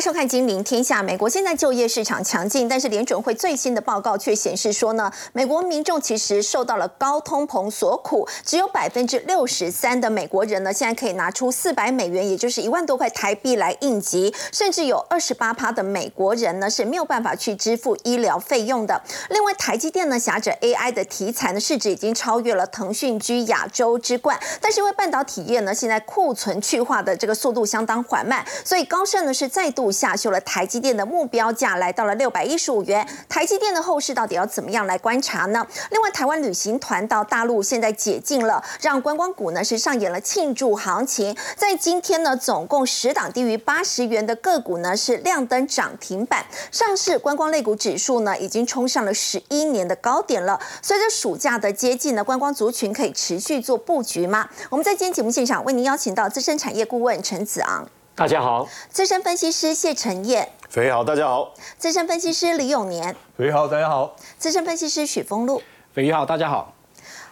[0.00, 1.00] 收看《金陵天下》。
[1.04, 8.28] 美国现在就业市场强劲，但是联准会最新的报告却显示说呢，美国民众其实受到了高通膨所苦。
[8.44, 14.32] 只有百分之六十三的美国人呢，现在可以拿出四百美元，也就是一万多块台币来应急。
[14.52, 19.02] 甚至有二十八趴的美国人呢是没有办法去支付医疗费用的。
[19.30, 24.38] 另外，台积电呢，挟着 AI 的题材呢，市值已经超越了腾讯居亚洲之冠。
[24.60, 29.87] 但是因为半导体业呢，现在库存去化的这个速度相当缓慢，所以高盛呢是再度。
[29.90, 33.06] 下修了台积电的目标价，来到了六百一十五元。
[33.28, 35.66] 台积电的后市到底要怎么样来观察呢？
[35.90, 41.36] 另外，台湾旅行团到大陆现在解禁了，让观光股呢是上演了庆祝行情。
[41.56, 50.60] 在今天呢，总共十档低于八十元的个股呢是亮灯涨停板，上市观光类股指数呢已经冲上了十一年的高点了。
[50.82, 54.48] 随着暑假的接近呢，观光族群可以持续做布局吗？
[54.70, 57.88] 我们在今天节目现场为您邀请到资深产业顾问陈子昂。
[58.18, 65.62] 大家好，资深分析师谢晨燕，肥好，大家好，资深分析师李永年，肥好，大家好，资深分析师许峰路，
[65.94, 66.74] 肥好，大家好。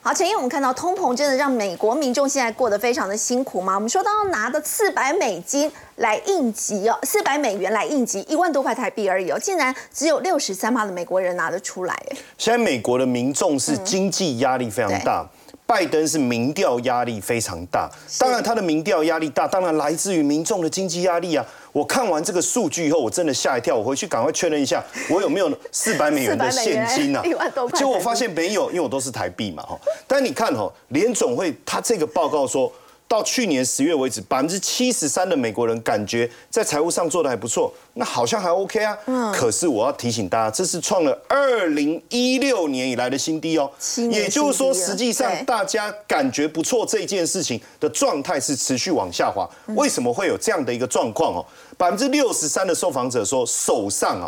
[0.01, 3.75] 好，陈燕，我们看到通膨真的让美国民众现在过得非常的辛苦吗？
[3.75, 12.01] 我们说到要拿的四百美金来应急哦，四百美元来应急一万多块台币而已哦，竟然只有六十三的美国人拿得出来。
[12.39, 15.29] 现在美国的民众是经济压力非常大。
[15.67, 21.45] 拜登是民调压力非常大，当然他的民调压力大，当然来自于民众的经济压力啊。
[21.73, 27.23] 我看完这个数据以后，我真的吓一跳，我回去赶快确认一下，我有没有四百美元的现金啊？
[27.75, 29.77] 结果我发现没有，因为我都是台币嘛哈。
[30.07, 32.73] 但你看哈，联总会他这个报告说。
[33.09, 38.99] 到去年十月为止，百分之七十三的美国人感觉在财务上做的还不错，那好像还 OK 啊。
[39.07, 39.33] 嗯。
[39.33, 43.71] 可是我要提醒大家，这是创了二零一六年以来的新低哦。
[44.11, 49.49] 也就是说，实际上大家感觉不错这件事情的状态是持续往下滑。
[49.77, 51.47] 为什么会有这样的一个状况哦？
[51.79, 54.27] 百分之六十三的受访者说手上啊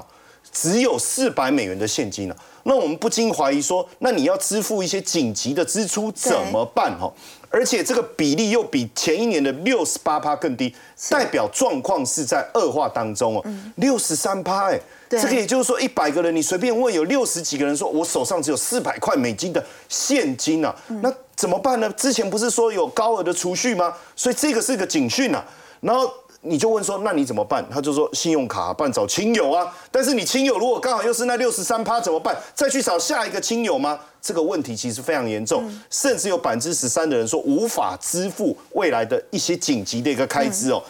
[0.52, 2.36] 只有四百美元的现金了。
[2.64, 6.96] 那我们不禁怀疑说，那你要支付一些紧急的支出怎么办？
[6.98, 7.10] 哈。
[7.50, 10.74] 而且这个比例又比前一年的六十八趴更低，
[11.10, 13.44] 代表状况是在恶化当中哦。
[13.76, 21.90] 六十三趴，哎，这个也就是说，一百个人你随便问，有六十几个人说我手上只有四百块美金的现金啊，那怎么办呢？
[21.96, 23.94] 之前不是说有高额的储蓄吗？
[24.14, 25.44] 所以这个是个警讯啊。
[25.80, 26.10] 然后。
[26.42, 27.64] 你就问说，那你怎么办？
[27.68, 29.74] 他就说信用卡，不然找亲友啊。
[29.90, 32.36] 但是你亲友如果刚好又是那六十三趴怎么办？
[32.54, 33.98] 再去找下一个亲友吗？
[34.22, 40.82] 这个问题其实非常严重，甚至有百分之十三的人说无法支付未来的一些紧急的一个开支哦。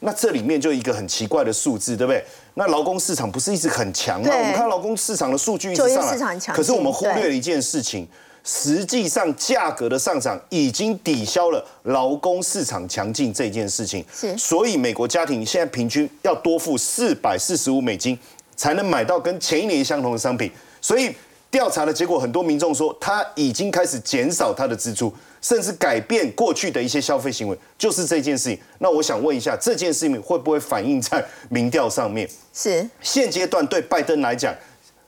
[0.00, 2.24] 那这里面就一个很奇怪的数字，对不对？
[2.54, 4.30] 那劳工市场不是一直很强吗？
[4.30, 8.08] 我们看劳工市场的数据一直上来，可是我们忽略了一件事情。
[8.46, 14.04] 实际上，价格的上涨已经抵消了劳工市场强劲这件事情。
[14.14, 18.18] 是，所以美国家庭现在平均要多付四百四十五美金，
[18.54, 20.52] 才能买到跟前一年相同的商品。
[20.82, 21.10] 所以
[21.50, 28.58] 调查的结果，很多民众说他已经开始减少他的支出，甚至改变过去的一些消费行为，就是这件事情。
[28.80, 32.28] 那我想问一下，这件事情会不会反映在民调上面？
[32.52, 34.54] 是，现阶段对拜登来讲。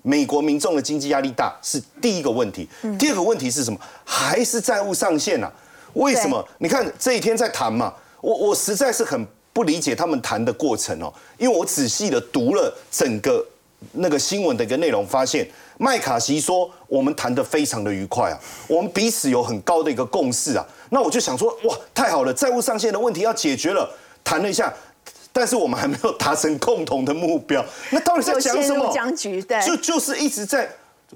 [0.07, 3.79] 美国民众的经济压力大是第一个问题，第二个问题是什么？
[4.05, 5.53] 还是债务上限啊？
[5.95, 6.47] 为什么？
[6.59, 13.45] 你看这一天在谈嘛，我我实在是很不理解他们谈的过程哦，因为我仔细的读了整个
[13.95, 15.45] 那个新闻的一个内容，发现
[15.77, 18.39] 麦卡锡说我们谈的非常的愉快啊，
[18.69, 23.91] 我们彼此有很高的一个共识啊，那我就想说哇，太好了，债务上限的问题要解决了，
[24.23, 24.73] 谈了一下。
[25.39, 28.91] 但是我们还没有达成共同的目标， 那到底在讲什么？
[28.91, 30.67] 僵局，对，就就是一直在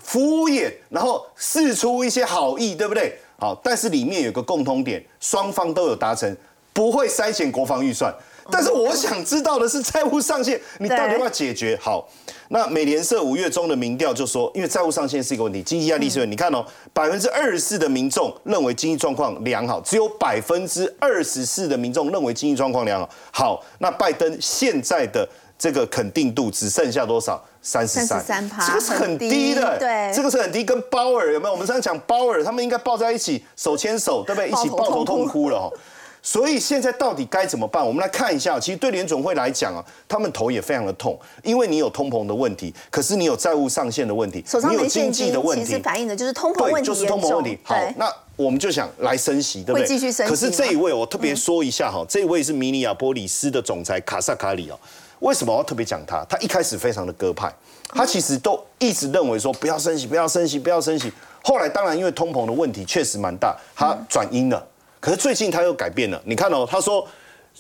[0.03, 3.19] 敷衍，然后试出一些好意，对不对？
[3.39, 6.37] 好，但是里面有个共通点，双方都有达成，
[6.75, 8.15] 不会筛减国防预算。
[8.51, 11.79] 但是我想知道的是，债务上限你到底要不要解决？
[11.81, 12.09] 好，
[12.49, 16.31] 那美联社五月中的民调就说，因为债务上限是一个问题，经济压力是问题。
[16.31, 23.09] 你看哦，百分之二十四的民众认为经济状况良好，只有百分之二十四的民众认为经济状况良好。
[23.33, 27.43] 好，那拜登现在的这个肯定度只剩下多少？
[27.63, 30.65] 三十三，这个是很低的，对，这个是很低。
[30.65, 31.53] 跟鲍尔有没有？
[31.53, 34.49] 我们刚才讲鲍尔，他们应该抱在一起，手牵手，对不对？
[34.49, 35.73] 一起抱头痛哭了哦。
[36.23, 37.85] 所以现在到底该怎么办？
[37.85, 38.59] 我们来看一下。
[38.61, 47.59] 其实对联总会来讲啊，他们头也非常的痛，因为你有通膨的问题，可是你有债务上限的问题，你有经济的问题，其实反映的就是通膨问题就是通膨问题。
[47.63, 49.87] 好，那我们就想来升息，对不对？
[49.87, 50.31] 继续升息。
[50.31, 54.79] 可是这一位我特别说一下哈，这一位是米尼亚波里斯的总裁卡萨卡里哦。
[55.21, 56.25] 为什么我要特别讲他？
[56.29, 57.53] 他一开始非常的鸽派，
[57.89, 61.13] 他其实都一直认为说不要升息，不要升息，不要升息。
[61.43, 64.67] 后来当然因为通膨的问题确实蛮大，他转阴了。
[65.01, 67.07] 可是最近他又改变了，你看哦，他说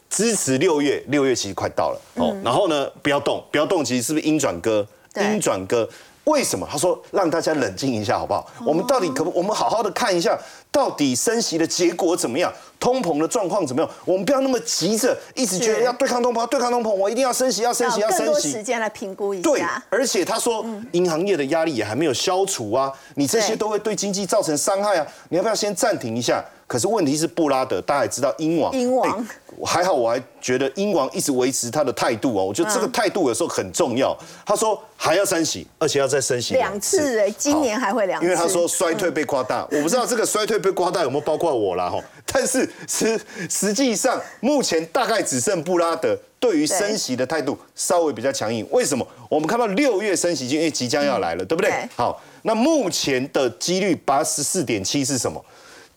[0.08, 2.36] 支持六月，六月其实快到了哦。
[2.44, 4.86] 然后呢，不要动，不要动，其实是不是鹰转鸽？
[5.16, 5.88] 鹰转鸽。
[6.24, 6.68] 为什么？
[6.70, 8.46] 他说让大家冷静一下，好不好？
[8.64, 9.32] 我们到底可不？
[9.34, 10.38] 我们好好的看一下，
[10.70, 12.52] 到底升息的结果怎么样？
[12.78, 13.90] 通膨的状况怎么样？
[14.04, 18.52] 我们不要那么急着，一直觉得要对抗通膨，对抗通膨，我一定要升息，要升息，要升息。
[18.52, 19.50] 时间来评估一下。
[19.50, 26.44] 对，而且他说，银行业的压力也还没有消除啊，你这些都会对经济造成伤害啊，你要不要先暂停一下？
[26.70, 29.26] 可是问题是布拉德，大家也知道英王，英王
[29.66, 34.16] 还好，我还觉得英王一直维持他的态度哦，我觉得这个态度有时候很重要。
[34.46, 38.24] 他说还要升息，而且要再升息两次，哎，今年还会两次。
[38.24, 42.00] 因为他说衰退被夸大，我不知道这个衰退被夸大有没有包括我啦哈。
[42.24, 43.20] 但是实
[43.50, 48.64] 实际上目前大概只剩布拉德对于升息的态度稍微比较强硬。
[48.70, 49.04] 为什么？
[49.28, 51.72] 我们看到六月升息因为即将要来了，对不对？
[51.96, 55.44] 好，那目前的几率八十四点七是什么？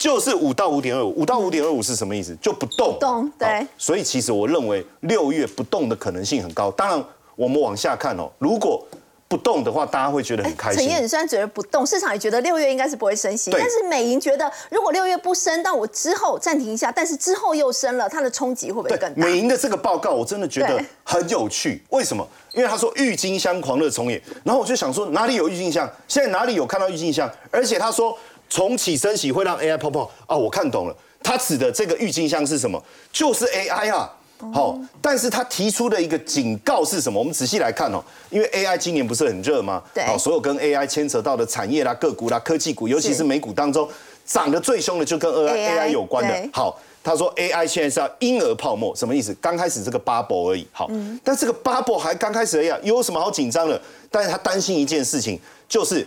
[0.03, 2.35] 就是五到五点二五，五到五点二五是什么意思？
[2.41, 2.97] 就不动。
[2.99, 3.65] 动，对。
[3.77, 6.69] 所以其实我认为六月不动的可能性很高。
[6.71, 7.05] 当然，
[7.37, 8.85] 我们往下看哦，如果
[9.29, 10.79] 不动的话，大家会觉得很开心。
[10.81, 13.49] 陈燕虽然觉得不动，市场也觉得六月应该是不会升息。
[13.51, 19.13] 但是美银觉得，如果六月不升，但我之后暂停一下，但是之后又升了，它的冲击会不会更大？
[19.15, 21.81] 美银的这个报告我真的觉得很有趣。
[21.91, 22.27] 为什么？
[22.53, 25.89] 因为他说郁金香狂热重演，然后我就想说哪里有郁金香？
[26.09, 27.31] 现在哪里有看到郁金香？
[27.49, 28.17] 而且他说。
[28.53, 32.79] 重启升息会让 AI 泡泡啊，我看懂了，他指的这个郁金香是什么？
[33.11, 34.13] 就是 AI 啊。
[34.53, 37.17] 好，但是他提出的一个警告是什么？
[37.17, 39.81] 我们仔细来看哦，因为 AI 今年不是很热吗？
[39.91, 40.03] 对。
[40.03, 43.89] 好，所有跟 AI 牵扯到的产业啦、个股啦、科技股，尤其是美股当中
[44.23, 46.49] 涨得最凶的，就跟 AI 有关的。
[46.53, 49.33] 好，他说 AI 现在是要婴儿泡沫，什么意思？
[49.41, 50.67] 刚开始这个 bubble 而已。
[50.71, 50.91] 好，
[51.23, 53.81] 但这个 bubble 还刚开始而已，有什么好紧张的？
[54.11, 56.05] 但是他担心一件事情，就是。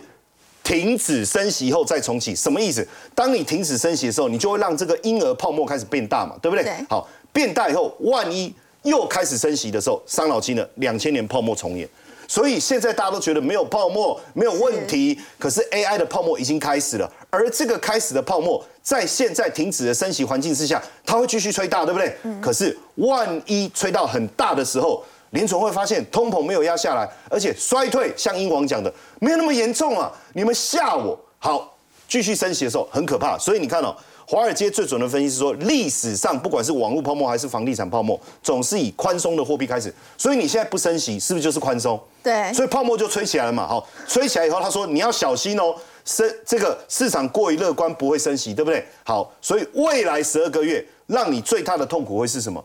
[0.67, 2.85] 停止升息后再重启，什么意思？
[3.15, 6.69] 当你停止升息的时候，你就会让这个婴儿泡沫开始变大嘛，对不对？
[6.89, 8.53] 好，变大以后，万一
[8.83, 11.87] 又开始升息的时候，伤脑筋了，两千年泡沫重演。
[12.27, 15.17] 所以现在大家都觉得没有泡沫，没有问题。
[15.39, 22.13] 可是 AI 的泡沫已经开始了，而这个开始的泡沫，在现在停止的升息环境之下，它会继续吹大，对不对？
[22.41, 30.11] 可是万一吹到很大的时候，联总会发现通膨没有压下来，而且衰退，像英王讲的，没有那么严重啊！
[30.33, 31.75] 你们吓我，好，
[32.07, 33.37] 继续升息的时候很可怕。
[33.37, 33.95] 所以你看哦，
[34.25, 39.93] 华尔街最准的分析是说，历史上不管是网络泡沫还是房地产泡沫，总是以宽松的货币开始。
[40.17, 41.99] 所以你现在不升息，是不是就是宽松？
[42.23, 42.53] 对。
[42.53, 43.67] 所以泡沫就吹起来了嘛。
[43.67, 45.75] 好，吹起来以后，他说你要小心哦，
[46.05, 48.85] 升这个市场过于乐观不会升息，对不对？
[49.03, 52.63] 好，所以未来十二个月让你最大的痛苦会是什么？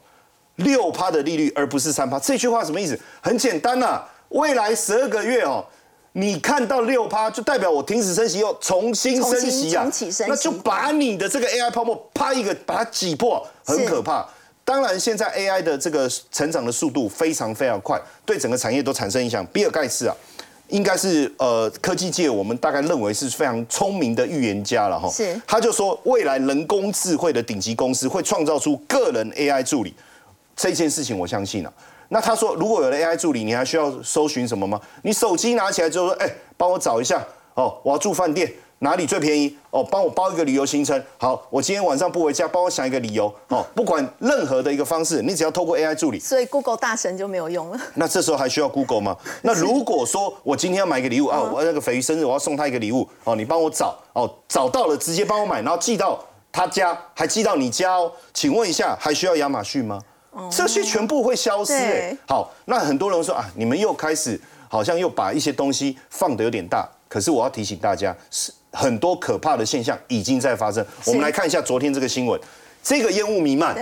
[0.57, 2.19] 六趴的利率，而不是三趴。
[2.19, 2.99] 这句话什么意思？
[3.21, 5.65] 很简单呐，未来十二个月哦，
[6.13, 9.91] 你看到六趴，就代表我停止升息又重新升息啊，
[10.29, 14.27] 那就把你的这个 AI 泡沫啪一个把它挤破，很可怕。
[14.65, 19.45] 当然，现在 AI 的这个成长的速度非常非常快，对整个产业都产生影响。
[19.47, 20.15] 比尔盖茨啊，
[20.69, 25.11] 应该是呃科技界我们大概认为是非常聪明的预言家了哈。
[25.11, 29.93] 是，他就说未来人工智慧的顶级公司会创造出个人 AI 助理。
[30.57, 31.73] 这件事情我相信了。
[32.09, 34.79] 那他说，如果有了 AI 助理，你还需要搜寻什么吗？
[35.03, 39.56] 你手机拿起来之后说，哎，帮我找一下哦，我要住饭店，哪里最便宜？
[39.71, 41.03] 哦，帮我包一个旅游行程。
[41.17, 43.35] 好，我今天晚上不回家，帮我想一个理由。
[43.49, 46.19] 哦，不管任何的一个方式，你只要透过 AI 助理。
[46.19, 47.79] 所以 Google 大神就没有用了。
[47.94, 49.17] 那这时候还需要 Google 吗？
[49.41, 58.13] 那如果说我今天要买一个礼物啊，我那个肥鱼生日，我要送他一个礼物哦，你帮我找哦，找到了直接帮我买，然后寄到他家，还寄到你家哦。
[58.35, 59.99] 请问一下，还需要亚马逊吗？
[60.51, 70.84] 这些全部会消失哎，好，那很多人说啊，你们又开始好像又把一些东西放得有点大，可是我要提醒大家，是很多可怕的现象已经在发生。
[71.05, 72.41] 我们来看一下昨天这个新闻，
[72.82, 73.77] 这个烟雾弥漫，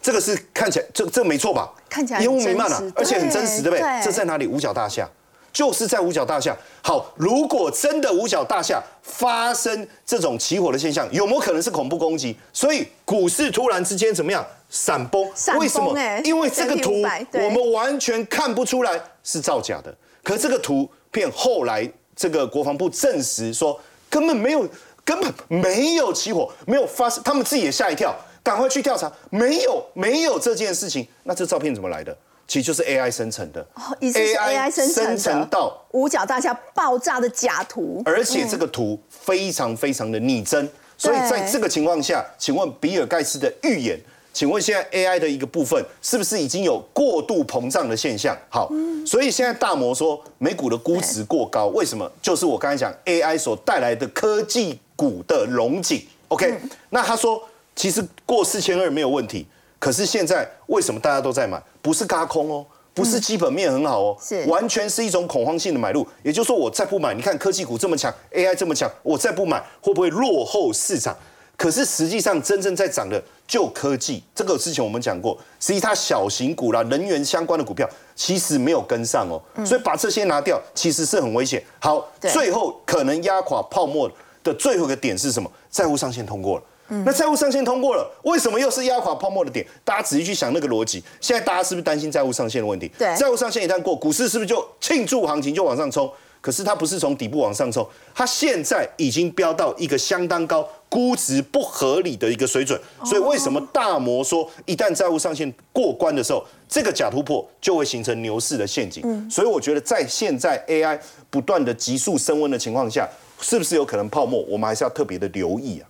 [0.00, 1.68] 这个是看起来这这没错吧？
[1.88, 4.02] 看起来烟雾弥漫了，而且很真实，对不对？
[4.02, 4.46] 这在哪里？
[4.46, 5.08] 五角大厦。
[5.50, 6.56] 就是在五角大厦。
[6.82, 12.36] 好，如果真的五角大厦发生这种起火的现象，有没有可能是恐怖攻击？
[12.52, 15.22] 所以股市突然之间怎么样闪崩？
[15.58, 15.96] 为什么？
[16.24, 19.94] 因为这个图我们完全看不出来是造假的。
[20.22, 24.68] 可这个图片后来这个国防部证实说根本没有，
[25.04, 31.06] 根本没有起火，没有发生，他们自己也吓一跳，赶快去调查，没有，没有这件事情。
[31.22, 32.16] 那这照片怎么来的？
[32.46, 44.00] 其实就是 AI 生成的哦，AI 生成到五角大厦爆炸的假图，而且这个图非常非常的拟真，所以在这个情况下，请问比尔盖茨的预言，
[44.38, 48.38] 请问现在 AI 的一个部分是不是已经有过度膨胀的现象？
[48.48, 48.70] 好，
[49.04, 52.08] 所以现在大摩说美股的估值过高，为什么？
[52.22, 56.06] 就是我刚才讲 AI 所带来的科技股的龙井。
[56.28, 56.56] OK，
[56.90, 57.42] 那他说
[57.74, 59.44] 其实过四千二没有问题。
[59.80, 61.60] 可是现在为什么大家都在买？
[61.82, 62.64] 不是嘎空哦，
[62.94, 66.06] 不是基本面很好哦，是完全是一种恐慌性的买入。
[66.22, 71.16] 也就是说，我再不买，你看科技股这么强，AI 这么强，我再不买，会不会落后市场？
[71.58, 77.84] 可是实际上真正在涨的就科技，这个之前我们讲过，实际它小型股啦、能源相关的股票
[78.14, 81.60] 其实没有跟上哦，所以把这些拿掉其实是很危险。
[81.80, 84.08] 好，最后可能压垮泡沫
[84.44, 85.50] 的最后一个点是什么？
[85.68, 86.62] 债务上限通过了。
[87.04, 89.66] 那债务上限通过了，为什么又是压垮泡沫的点？
[89.84, 91.02] 大家仔细去想那个逻辑。
[91.20, 92.88] 现在大家是不是担心债务上限的问题？
[92.96, 96.10] 对，债务上限一旦过，股市是不是就庆祝行情就往上冲？
[96.48, 102.80] 可是它不是从底部往上冲，它现在已经飙到一个相当高、估值不合理的一个水准。
[103.04, 109.30] 所以为什么大摩说，一旦债务上限过关的时候，这个假突破就会形成牛市的陷阱？
[109.30, 113.06] 所以我觉得在现在 AI 不断的急速升温的情况下，
[113.42, 114.42] 是不是有可能泡沫？
[114.48, 115.84] 我们还是要特别的留意啊。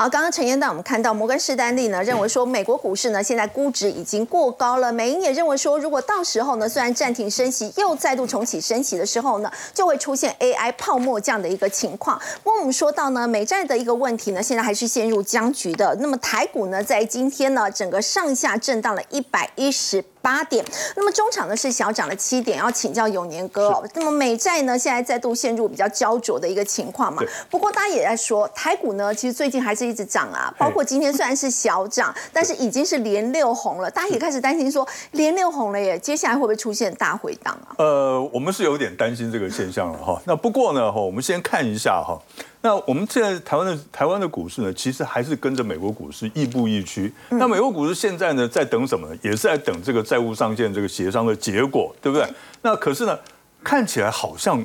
[0.00, 4.92] 好，刚刚陈彦带我们看到摩根士丹利呢认为说，美国股市呢现在估值已经过高了。
[4.92, 12.16] 美银也认为说，如果到时候呢虽然暂停升息，又再度重启升息的时候呢，就会出现 AI 泡沫这样的一个情况。
[12.44, 15.96] 不过我们说到呢，美债的一个问题呢，现在还是陷入僵局的。
[15.98, 20.04] 那么台股呢，在今天呢，整个上下震荡了一百一十。
[20.20, 20.64] 八点，
[20.96, 23.88] 那么中场呢是小涨了七点，要请教永年哥哦。
[23.94, 27.22] 那么美债呢现在再度陷入比较焦灼的一个情况嘛？
[27.50, 33.90] 不过大家也在说，台股呢其实最近还是一直涨啊，包括今天虽然是小涨，但是已经是连六红了。
[33.90, 37.74] 大家也开始担心说，连六红了耶，接下来会不会出现大回档啊？
[37.78, 40.20] 呃，我们是有点担心这个现象了哈。
[40.24, 42.18] 那不过呢哈，我们先看一下哈。
[42.60, 47.12] 那我们现在台湾的台湾的股市呢，其实还是跟着美国股市亦步亦趋。
[47.30, 49.16] 那美国股市现在呢，在等什么呢？
[49.22, 52.26] 也是在等这个债务上限这个协商的结果，对不对？
[52.62, 53.16] 那可是呢，
[53.62, 54.60] 看起来好像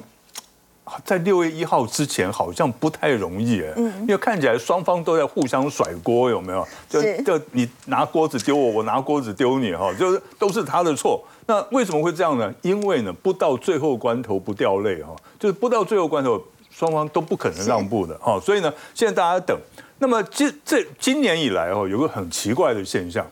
[1.05, 3.73] 在六月一号之前，好像不太容易哎。
[3.75, 3.93] 嗯。
[4.01, 6.67] 因为看起来双方都在互相甩锅，有没有？
[6.89, 11.23] 就就你拿锅子丢我，我拿锅子丢你哈，就是都是他的错。
[11.45, 12.51] 那为什么会这样呢？
[12.63, 16.43] 因为呢，不到最后关头不掉泪哈，就是不到最后关头。
[16.75, 19.58] 双方都不可能让步的哈，所以呢，现在大家等。
[20.00, 23.25] 那么这这今年以来哦，有个很奇怪的现象，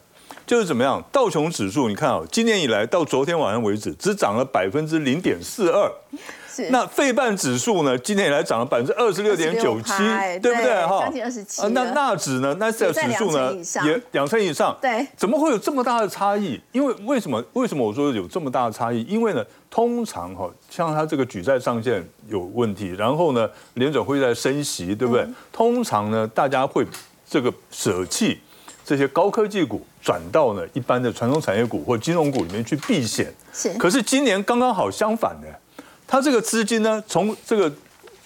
[0.51, 1.01] 就是怎么样？
[1.13, 5.89] 道琼指数你看啊，今年以来到昨天晚上为止，只涨了百分之零点四二。
[6.69, 7.97] 那费半指数呢？
[7.97, 9.93] 今年以来涨了百分之二十六点九七，
[10.41, 10.85] 对不对？
[10.85, 11.65] 哈，将近二十七。
[11.69, 12.53] 那纳指呢？
[12.55, 13.53] 纳斯达指数呢？
[13.85, 14.77] 也两成以上。
[14.81, 16.59] 对，怎么会有这么大的差异？
[16.73, 17.41] 因为为什么？
[17.53, 19.03] 为什么我说有这么大的差异？
[19.03, 25.25] 因为呢，通常哈，像它这个举债上限有问题，然后呢，联准会在升息，对不对？
[25.53, 26.85] 通常呢，大家会
[27.25, 28.41] 这个舍弃
[28.83, 33.33] 这些高科技股，转到呢一般的传统产业股或金融股里面去避险。
[33.53, 33.73] 是。
[33.75, 35.47] 可是今年刚刚好相反的。
[36.07, 37.71] 它这个资金呢，从这个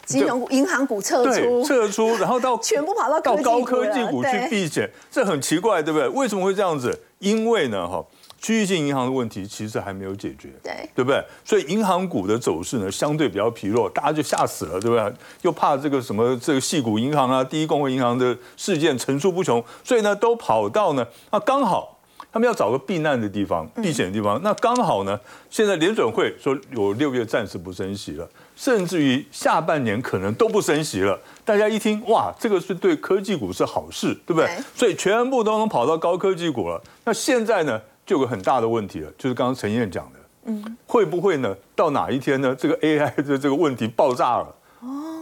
[0.08, 6.08] 金融股、银行股撤出，撤出， 然后到全部跑到到高科技股去避险，这很奇怪，对不对？
[6.10, 7.00] 为什么会这样子？
[7.20, 8.04] 因为呢，哈，
[8.46, 11.20] 区域性银行的问题其实还没有解决，对，对不对？
[11.44, 15.12] 所以银行股的走势呢，相对比较疲弱，大家就吓死了，对不对？
[15.42, 21.94] 又怕这个什么这个细股银行啊、第一共和银行的事件层出不穷，所以呢，都跑到呢，那刚好。
[22.32, 25.18] 他们要找个避难的地方、避险的地方，那刚好呢。
[25.50, 31.18] 现在联准会说有六月暂时不升息了，甚至于下半年可能都不升息了。
[31.46, 34.50] 大家一听，哇，这个是对科技股是好事，对不对？
[34.76, 36.82] 所以全部都能跑到高科技股了。
[37.06, 41.56] 那现在呢，就有个很大的问题了，就是刚刚陈燕讲的，嗯，会不会呢？
[41.76, 42.56] 到哪一天呢？
[42.58, 44.56] 这个 AI 的这个问题爆炸了，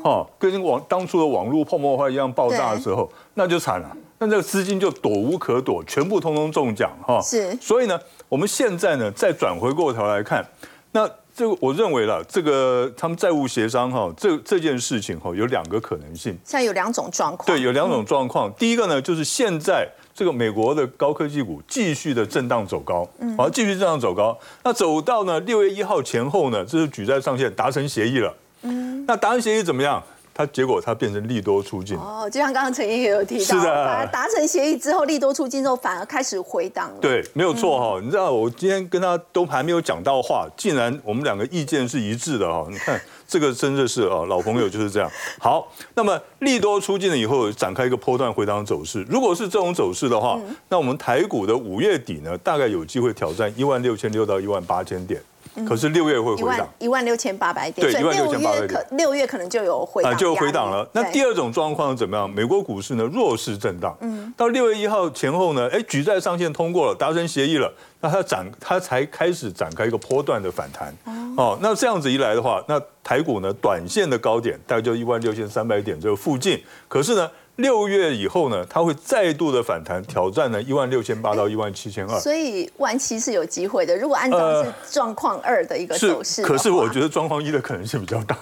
[0.04, 3.96] 哦，跟网当初的网络泡沫化一样爆炸的时候，那就惨了。
[4.20, 7.22] 那这个资金就躲无可躲，全部通通中奖哈。
[7.22, 8.00] 是，所以呢，
[8.30, 10.46] 我们现在呢再转回过头来看，
[10.92, 16.32] 那这个我认为了，这个他们债务协商哈，这这件事情哈有两个可能性。
[16.46, 17.46] 现在有两种状况。
[17.48, 18.54] 对，有两种状况。
[18.54, 24.38] 第一个呢，就是现在这个美国的高科技股继续的震荡走高，好，继续震荡走高。
[24.64, 28.34] 那走到呢六月一号前后呢，这是举债上限达成协议了。
[28.62, 30.02] 嗯，那达成协议怎么样？
[30.36, 36.98] 它结果它变成利多出尽哦，就像刚刚陈英也有提到，是的，达成协议之后利多出尽之后反而开始回档了。
[37.00, 38.02] 对，没有错哈。
[38.04, 42.66] 你知道我今天跟他都还没有讲到话，竟然我们两个意见是一致的哈。
[42.72, 43.00] 你看
[43.34, 45.10] 这个真的是啊，老朋友就是这样。
[45.40, 49.04] 好，那么利多出尽了以后，展开一个波段回档走势。
[49.10, 55.20] 如果是这种走势的话，那我们台股的五月底呢，大概有机会挑战一万六千六到一万八千点。
[55.68, 60.88] 可是六月会回档，一万六千八百点，对，一万六千八百点，六月可能就有回档，就回档了。
[60.94, 62.30] 那第二种状况怎么样？
[62.30, 70.94] 美国股市呢弱势震荡，嗯，到六月一号前后呢，哎，举债上限通过了，达成协议了，那它展它才开始展开一个波段的反弹，
[71.38, 82.20] 哦，那这样子一来的话，那台股呢短线的高点大概就一万六千三百点这个附近，可是呢六月以后呢，它会再度的反弹，挑战呢一万六千八到一万七千二。
[82.20, 83.96] 所以万七是有机会的。
[83.96, 88.36] 如果按照是状况二的一个走势，可是我觉得状况一的可能性比较大。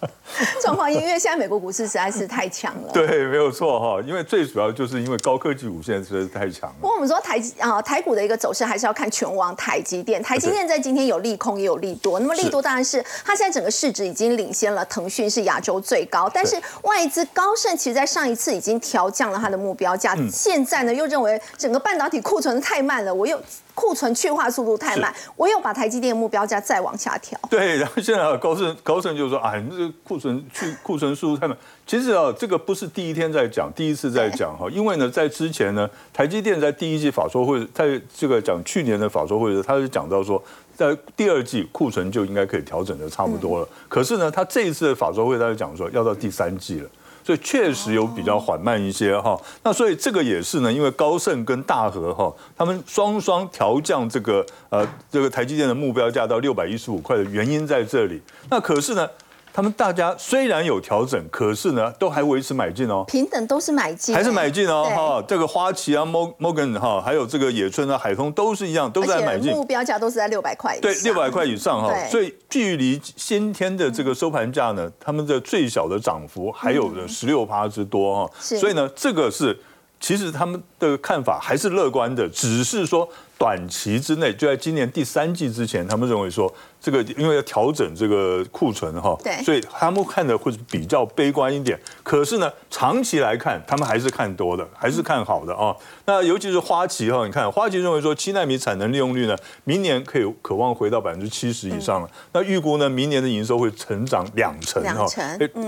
[0.62, 2.92] 状况一，因为现在美国股市实在是太强了。
[2.92, 4.02] 对，没有错哈。
[4.06, 6.76] 因为最主要就是因为高科技股现在实在是太强了。
[6.80, 10.22] 不过我们说台啊台股的一个走势还是要看全网台积电。
[10.22, 12.20] 台积电在今天有利空也有利多。
[12.20, 16.30] 那么利多当然是它现在整个市值已经领先了腾讯，是亚洲最高。
[16.32, 23.40] 但是外资高盛其实在上一次已经调降了它的目标价，现在呢又认为整个半导体库存太慢了，我又。
[23.72, 27.40] 库存去化速度太慢，我又把台积电目标价再往下调。
[27.48, 31.56] 对，然后现在高盛高盛就说啊，你这个库存去库存速度太慢。
[31.86, 40.42] 其实啊，这个不是第一天在讲，第一次在讲哈，因为呢，在之前呢，台积电在第一季法说会，在这个讲去年的法说会的时候，他是讲到说，
[40.76, 43.68] 在第二季库存就应该可以调整的差不多了。
[43.88, 46.90] 可是呢，他这一次的法说会，他就讲说要到第三季了。
[47.30, 58.20] 所以确实有比较缓慢一些哈，那所以这个也是呢，因为高盛跟大和哈，他们双双调降这个呃这个台积电的目标价到六百一十五块的原因在这里。
[58.48, 59.08] 那可是呢？
[59.52, 79.58] 他们大家虽然有调整，可是呢，都还维持买进哦，平等都是买进，还是买进哦，哈，这个花旗啊，Mo Morgan 哈，还有这个野村啊，海通都是一样，都在买进，目标价都是在六百块，对，六百块以上哈，所以距离先天的这个收盘价呢，他们的最小的涨幅还有的十六趴之多哈，所以呢，这个是
[79.98, 86.52] 其实他们的看法还是乐观的，只是说短期之内，就在今年第三季之前，他们认为说。
[86.80, 91.78] 这个因为要调整这个库存哈，对，所以他们看的会比较悲观一点。
[92.02, 95.76] 可是呢，长期来看，他们还是看多的，还是看好的啊。
[96.06, 102.10] 那尤其是花旗哈，你看花旗认为说七纳米产能利用率呢，明年可以渴望回到百分之七十以上了。
[102.32, 105.06] 那预估呢，明年的营收会成长两成哈，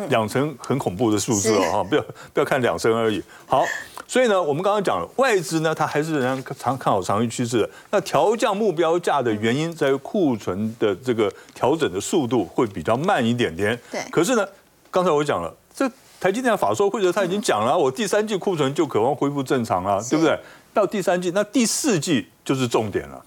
[0.09, 2.02] 两成很恐怖的数字哦哈，不要
[2.33, 3.23] 不要看两成而已。
[3.47, 3.62] 好，
[4.07, 7.70] 所以呢，我们刚刚讲了，外资呢，它还是仍然长看好长期趋势的。
[7.90, 10.96] 那调降目标价的原因在于库存的。
[11.03, 14.01] 这个调整的速度会比较慢一点点，对。
[14.11, 14.47] 可是呢，
[14.91, 20.38] 刚才我讲了，这台积电法说会者他已经讲了，我第三季库存就渴望恢复正常了，对不对？
[20.73, 23.23] 到第三季，那第四季就是重点了。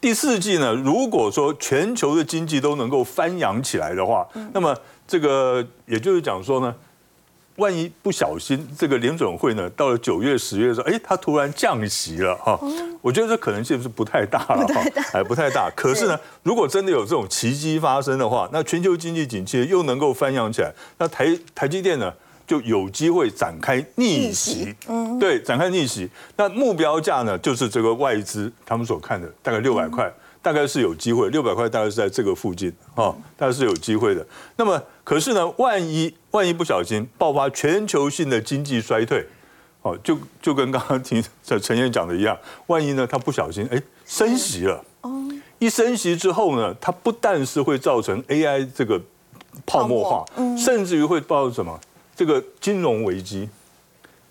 [0.00, 6.74] 第四季呢，如果说全球的经济都能够翻扬起来的话，那么这个也就是讲说呢。
[7.56, 12.58] 万一不小心，这个联准会呢，到了九月、十月的时候，哎，它突然降息了哈，
[13.02, 14.82] 我觉得这可能性是不太大了哈，
[15.12, 15.70] 哎，不太大。
[15.76, 22.12] 可是呢，如果真的有这种奇迹发生的话，那全球经济景气又能够翻扬起来，那台台积电呢
[22.46, 26.08] 就有机会展开逆袭，嗯，对，展开逆袭。
[26.36, 30.10] 那目标价呢，就是这个外资他们所看的大概六百块。
[30.42, 34.26] 大概是有机会，六百块大概是在这个附近，哈，大概是有机会的。
[34.56, 39.26] 那么，可是呢，万一万一不小心爆发全球性的经济衰退，
[39.82, 49.02] 哦，就就跟刚刚听陈陈燕讲的一样，万一呢，他不小心哎升息了，哦，一升息之后呢，它不但是会造成 AI 这个
[49.66, 50.24] 泡沫化，
[50.56, 51.76] 甚至于会爆什么？
[52.14, 53.48] 这个金融危机。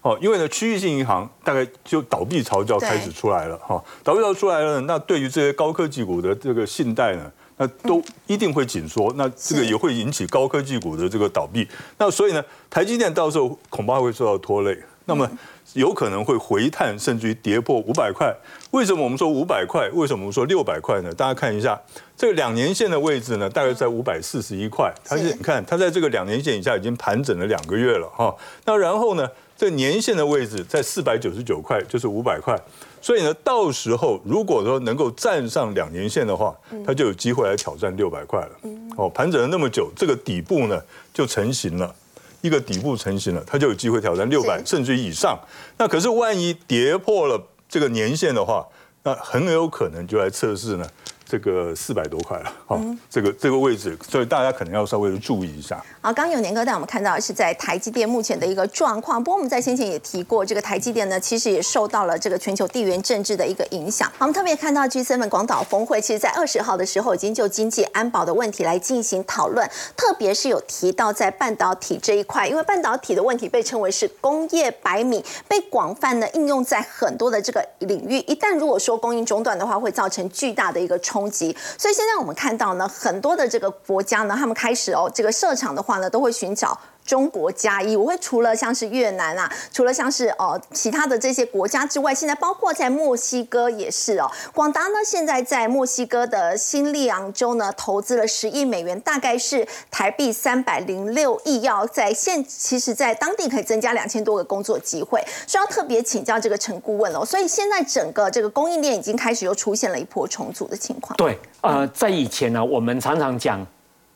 [0.02, 7.30] 哦，因为呢，区域性银行大概就倒闭潮就要开始出来了哈，倒闭潮出来了，那对于这些高科技股的这个信贷呢，
[7.62, 11.68] 那都一定会紧缩，那这个也会引起高科技股的这个倒闭，
[11.98, 15.30] 那所以呢，台积电到时候恐怕会受到拖累，那么
[15.74, 18.34] 有可能会回探，甚至于跌破五百块。
[18.72, 19.90] 为什么我们说五百块？
[19.90, 21.14] 为什么我们说六百块呢？
[21.14, 21.78] 大家看一下
[22.16, 29.30] 这个两年线的位置呢，大概在五百四十一块，它是你看它在这个两年线以下已经盘整了两个月了哈，那然后呢？
[29.60, 32.58] 这年线的位置在四百九十九块，就是五百块，
[33.02, 38.52] 所以呢，到时候如果说能够站上两年线的话，它就有机会来挑战六百块了。
[38.98, 40.82] 哦，盘整了那么久，这个底部呢
[41.14, 41.96] 就成型了，
[42.42, 45.40] 一个底部成型了，它就有机会挑战六百甚至于以上。
[45.78, 48.66] 那可是万一跌破了这个年线的话，
[49.04, 50.86] 那很有可能就来测试呢。
[51.30, 55.80] 这个四百多块了，好，这个这个位置，所以大家可能要稍微的注意一下。
[56.02, 64.12] 好，刚有年哥带我们看到是在台积电目前的一个状况，不过我们在先前也提过，这个台积电呢，其实也受到了这个全球地缘政治的一个影响。
[64.18, 81.19] 我们特别看到 G7 广岛峰会，其实在二十号的时候已经就经济安保的问题来进行讨论，特别是有提到在半导体这一块，因为半导体的问题被称为是工业百米，被广泛的应用在很多的这个领域，一旦如果说供应中断的话，会造成巨大的一个冲。
[81.20, 86.80] 冲击，所以现在我们看到呢，很多的这个国家呢，他们开始哦，这个设厂的话呢，都会寻找。
[87.10, 94.30] 中国加一，我会除了像是越南啊，除了像是哦其他的这些国家之外，现在包括在墨西哥也是哦。
[94.54, 107.26] 广达呢现在在墨西哥的新利昂州呢投资了十亿美元，大概是台币三百零六亿，要在现其实在当地可以增加两千多个工作机会，所以要特别请教这个陈顾问了。
[107.26, 111.18] 所以现在整个这个供应链已经开始又出现了一波重组的情况。
[111.18, 113.66] 对，呃，在以前呢，我们常常讲。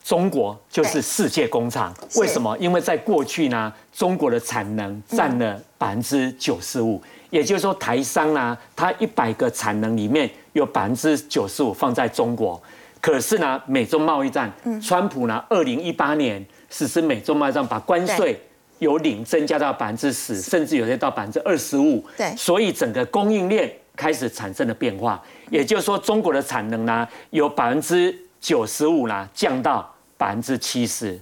[0.03, 2.55] 中国就是世界工厂，为什么？
[2.57, 12.61] 因为在过去呢，中国的产能占了百分之九十五，也就是说，台商呢，它一百个产能里面有百分之九十五放在中国。
[12.99, 18.37] 可是呢，美中贸易战，川普呢，二零一八年实施美中贸易战，把关税
[18.79, 22.03] 由零增加到百分之十，甚至有些到百分之二十五。
[22.17, 25.23] 对，所以整个供应链开始产生了变化。
[25.49, 29.89] 也就是说，中国的产能呢，有百分之九十五呢降到。
[30.17, 31.19] 百分之七十，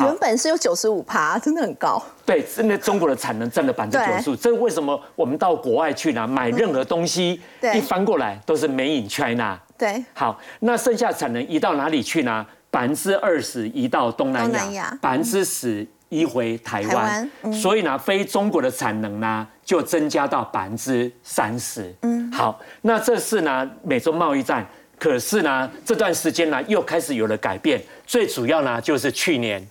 [0.00, 2.02] 原本是有九十五趴，真的很高。
[2.24, 4.36] 对，真的中国的产能占了百分之九十五。
[4.36, 6.26] 这为什么我们到国外去呢？
[6.26, 7.40] 买任何东西，
[7.74, 9.58] 一翻过来都是 Made in China。
[9.78, 12.46] 对，好，那剩下产能移到哪里去呢？
[12.70, 17.30] 百分之二十移到东南亚，百分之十移回台湾。
[17.52, 21.94] 所以呢，非中国的产能呢就增加到百分之三十。
[22.02, 24.66] 嗯，好，那这是呢美洲贸易战。
[24.98, 27.82] 可是呢，这段时间呢又开始有了改变。
[28.06, 29.66] 最主要呢就是去年，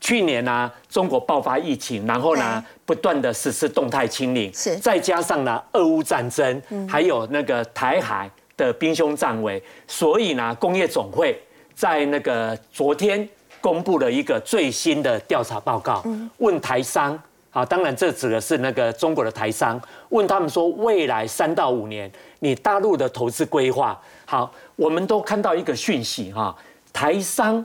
[0.00, 4.76] 去年呢中国爆发疫情，然后呢不断的实施动态清零，是。
[4.76, 11.38] 再加上呢俄乌战争，还有那个台海的兵凶战危，所以呢工业总会
[11.74, 13.28] 在那个昨天
[13.60, 16.02] 公布了一个最新的调查报告，
[16.38, 24.52] 问台商，啊，当然这指的是那个中国的台商，问他们说未来三到五年你大陆的投资规划，好。
[24.76, 26.56] 我们都看到一个讯息哈，
[26.90, 27.62] 台商，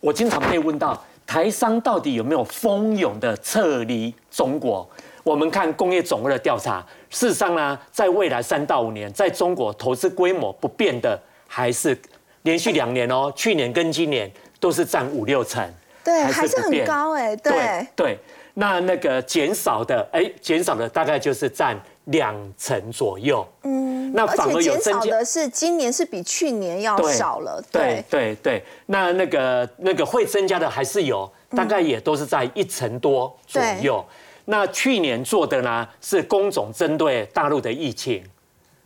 [0.00, 4.84] 我经常被问到台商到底有没有蜂拥的撤离中国？
[5.22, 11.96] 我们看工业总会的调查，事实上呢，在未来三到五年，在中国投资规模不变的，还是
[12.42, 15.64] 连续两年哦，去年跟今年都是占五六成，
[16.02, 18.18] 对，还是很高哎，对对，
[18.58, 21.80] 那那个减少的，哎，减少的大概就是占。
[22.06, 34.04] 两成左右，嗯，那反而减少的是今年是比去年要少了，对对对，那那个那个会增加的还是有，大概也都是在一成多左右。
[34.44, 38.22] 那去年做的呢是工种针对大陆的疫情，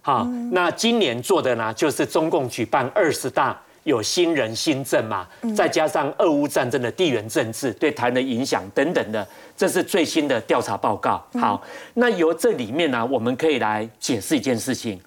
[0.01, 3.61] 好，那今年做的呢就是中共举办二十大。
[3.85, 11.25] 有新人新政嘛，再加上俄乌战争的地缘政治对台湾的影响等等的，这是最新的调查报告。
[11.41, 11.63] 好，
[11.95, 15.01] 那由这里面呢，我们可以来解释一件事情：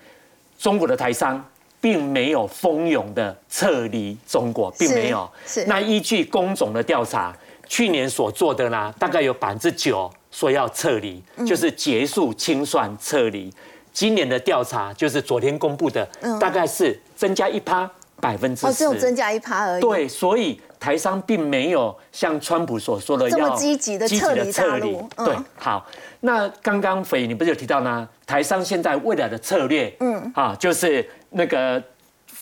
[0.57, 1.43] 中国的台商
[1.79, 5.29] 并没有蜂拥的撤离中国，并没有。
[5.45, 5.65] 是。
[5.65, 7.35] 那依据工总的调查，
[7.67, 13.53] 去年所做的呢，大概有百分之九说要撤离，就是结束清算撤离。
[13.91, 16.03] 今年的调查就是昨天公布的，
[16.39, 17.87] 大概是增加一趴。
[18.23, 19.81] 百分之哦，只有增加一趴而已。
[19.81, 25.05] 对，所以台商并没有像川普所说的这么积极的撤离大陆。
[25.17, 25.85] 对，好，
[26.21, 28.07] 那刚刚斐你不是有提到呢？
[28.25, 31.83] 台商现在未来的策略，嗯，啊，就是那个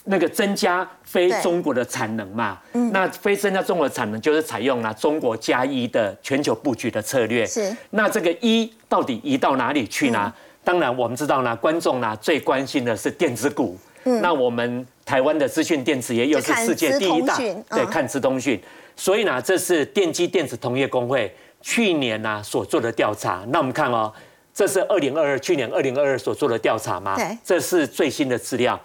[0.03, 2.59] 那个增加非中国的产能嘛。
[2.73, 7.43] 嗯，那非增加中国的产能，就是采用了中国加一的全球布局的策略。
[7.43, 7.75] 是。
[7.89, 10.31] 那这个一到底移到哪里去呢？
[10.63, 13.75] 当然，我们知道呢，观众呢最关心的是电子股。
[14.03, 14.85] 嗯，那我们。
[15.03, 18.57] 台湾的资讯电子业又是世界第一大，对，看资通讯，
[18.95, 23.43] 所以呢，这是电机电子同业工会去年呢所做的调查。
[23.49, 24.13] 那我们看哦，
[24.53, 27.15] 这是二零二二去年二零二二所做的调查吗？
[27.17, 28.79] 对，这是最新的资料。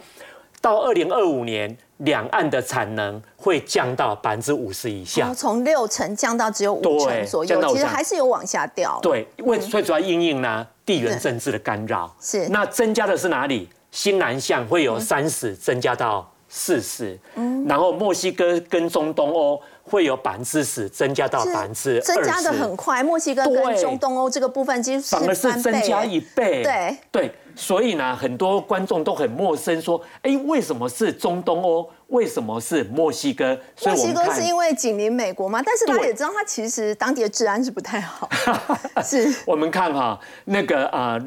[0.61, 8.99] 到二零二五年，两岸的产能会降到百分之五十以下，从六成降到只有五成左右，其实还是有往下掉。
[9.01, 12.13] 对，为最主要因应呢地缘政治的干扰。
[12.21, 13.69] 是，那增加的是哪里？
[13.97, 23.03] 新南向会有三十增加到四十，嗯然后墨西哥跟中东欧会有百分之十增加到百分之增加的很快。
[23.03, 26.63] 墨西哥跟中东欧这个部分其实反而是增加一倍。
[26.63, 31.89] 对对，所以呢，很多观众都很陌生，说，哎，为什么是中东欧？
[32.09, 33.59] 为什么是墨西哥？
[33.87, 35.63] 墨西哥是因为紧邻美国吗？
[35.65, 38.29] 但是大家也知道，它其实当地的治安是不太好。
[39.03, 41.19] 是，我们看哈，那个啊。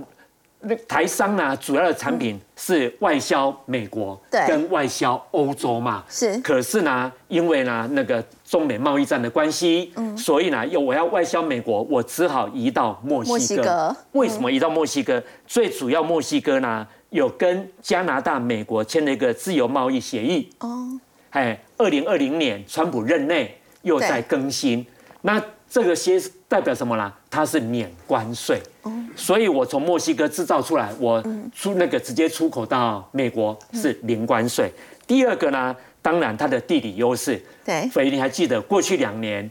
[0.61, 6.03] 那台商呢，主要的产品是外销美国，跟外销欧洲嘛。
[6.09, 6.37] 是。
[6.39, 13.37] 可是呢，因为呢那个中美贸易战的关系，嗯，所以呢，又我要外销美国，我只好移到墨西哥。
[13.37, 13.97] 墨西哥。
[14.11, 15.23] 为什么移到墨西哥？
[15.47, 20.49] 最主要墨西哥呢，有跟加拿大、美国签了一个自由贸易协议。
[20.59, 20.99] 哦。
[21.29, 24.85] 哎，二零二零年川普任内又在更新。
[25.21, 27.13] 那这个些代表什么呢？
[27.29, 28.60] 它是免关税，
[29.15, 31.23] 所以我从墨西哥制造出来，我
[31.55, 34.71] 出那个直接出口到美国是零关税。
[35.05, 37.39] 第二个呢，当然它的地理优势。
[37.63, 39.47] 对，所以你还记得过去两年，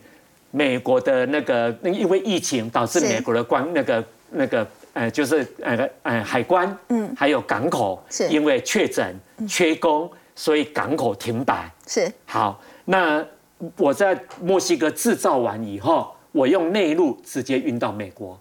[0.51, 9.17] 美国的那个因为疫情导致美国的关那个那个呃就是呃呃海关，嗯，还有港口，是因为确诊
[9.49, 11.71] 缺工，所以港口停摆。
[11.87, 13.25] 是好，那
[13.77, 18.39] 我在墨西哥制造完以后，我用内陆直接运到美国，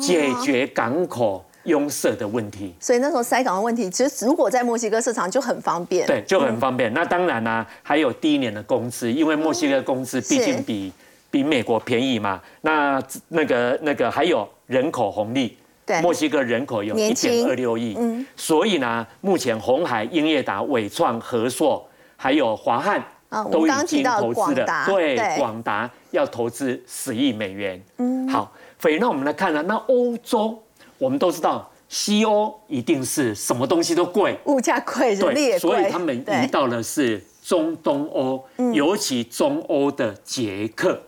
[0.00, 2.74] 解决港口拥塞的问题。
[2.80, 6.06] 所以那时候塞港的问题，其实如果在墨西哥市场就很方便。
[6.06, 6.92] 对，就很方便。
[6.94, 10.92] 那当然啦、还有第一年的工资，因为墨西哥工资毕竟比
[11.30, 12.40] 比美国便宜嘛。
[12.62, 17.98] 那那个那个还有人口红利，对墨西哥人口有一点二六亿，
[18.36, 21.84] 所以呢，目前红海、英业达、伟创、和硕
[22.16, 27.82] 还有华汉啊我们都已经刚刚提到投资了广达，对对，广达要投资十亿美元。
[27.96, 30.62] 嗯，好，所以那我们来看呢，那欧洲
[30.98, 31.68] 我们都知道。
[31.92, 41.02] 西欧一定是什么东西都贵，物价贵，人力也贵，所以他们移到的是中东欧，尤其中欧的捷克。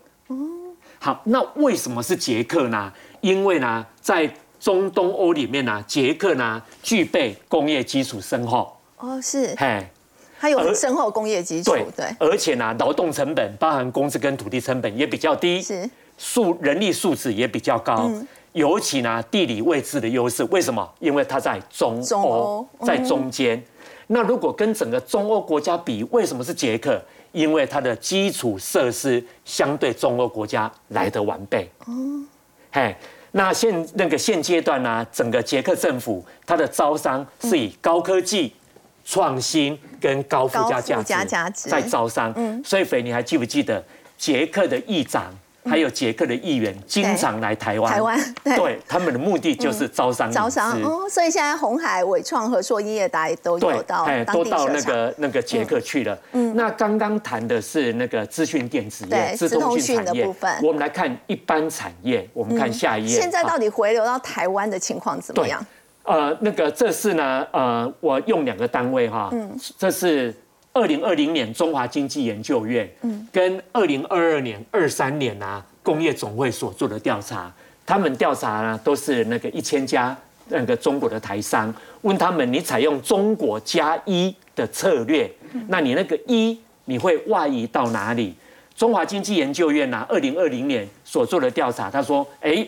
[0.99, 2.93] 好，那为什么是捷克呢？
[3.21, 9.87] 因为呢，在中东欧里面呢，捷克呢具备工业基础深厚，哦是，嘿，
[10.43, 18.09] 它有很深厚工业基础对，对，而且呢，劳动成本包含工资跟土地成本也比较低，是素人力素质也比较高。
[18.09, 20.87] 嗯尤其呢，地理位置的优势，为什么？
[20.99, 23.63] 因为它在中中欧欧，在中间。
[24.09, 27.01] 那如果跟整个中欧国家比，为什么是捷克？
[27.31, 31.71] 因为它的基础设施相对中欧国家来得完备。
[31.87, 31.95] 哦，
[32.73, 32.95] 嘿，
[33.31, 38.53] 那现那个现阶段呢，整个捷克政府它的招商是以高科技、
[39.05, 42.33] 创新跟高附加价值在招商。
[42.65, 43.85] 所以，肥，你还记不记得
[44.17, 45.33] 捷克的议长？
[45.65, 54.83] 还有捷克的议员经常来台湾，台湾对对他们的目的就是招商招商哦，所以现在红海、伟创、和硕、英业达也都有，到哎，都到那。
[54.83, 56.19] 个那个捷克去了。
[56.33, 60.27] 嗯，那刚刚谈的是那个资讯电子业、对资通讯产业
[60.65, 63.15] 我们来看一般产业，我们看下一页。
[63.15, 65.65] 好现在到底回流到台湾的情况怎么样？
[66.05, 69.57] 呃，那个这是呢，呃，我用两个单位哈，嗯。
[69.79, 70.35] 这是
[70.73, 73.27] 二零二零年中华经济研究院，嗯。
[73.33, 77.53] 跟二零二二年、二三年啊工业总会所做的调查，
[77.87, 80.17] 他们调查呢都是那个一千家
[80.49, 85.65] 那个中国的台商，问他们你采用中国加一的策略，嗯。
[85.69, 88.35] 那你那个一你会外移到哪里？
[88.75, 92.67] 中华经济研究院呢，二零二零年所做的调查，他说，哎，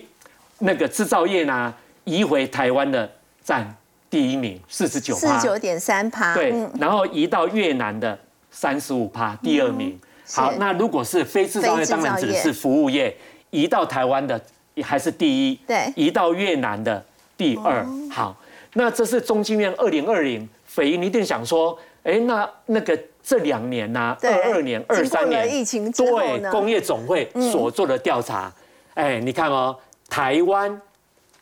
[0.59, 3.11] 那个制造业呢移回台湾的
[3.44, 3.76] 占
[4.09, 8.18] 第一名，四十九四十九点三趴，对嗯，然后移到越南的
[8.50, 10.00] 三十五趴，第二名。
[10.33, 13.14] 好，那如果是非制造业，当然指的是服务业，
[13.50, 14.40] 移到台湾的
[14.83, 15.92] 还是第一，对。
[15.94, 17.04] 移到越南的
[17.37, 17.87] 第二。
[18.11, 18.35] 好，
[18.72, 24.33] 那这是中经院二零二零，斐你一定想说，哎，那那个这两年呐、对。
[24.33, 28.50] 二二年、二三年，疫情对工业总会所做的调查，
[28.94, 29.76] 哎，你看哦，
[30.09, 30.80] 台湾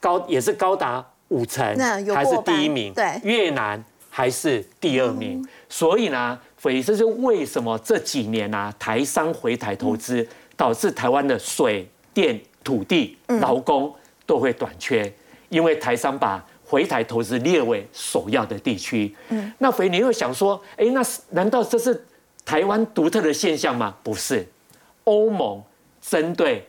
[0.00, 1.64] 高也是高达五成
[2.14, 3.18] 还是第一名，对。
[3.24, 13.92] 越南还是第二名，所以呢，所以这是为什么这几年啊，台商回台投资，导致台湾的水电、土地、劳工
[14.26, 15.10] 都会短缺，
[15.48, 19.14] 因为台商把回台投资列为首要的地区。
[19.30, 22.04] 嗯，那所以你又想说，哎，那是难道这是
[22.44, 23.96] 台湾独特的现象吗？
[24.02, 24.46] 不是，
[25.04, 25.62] 欧盟
[26.02, 26.66] 针对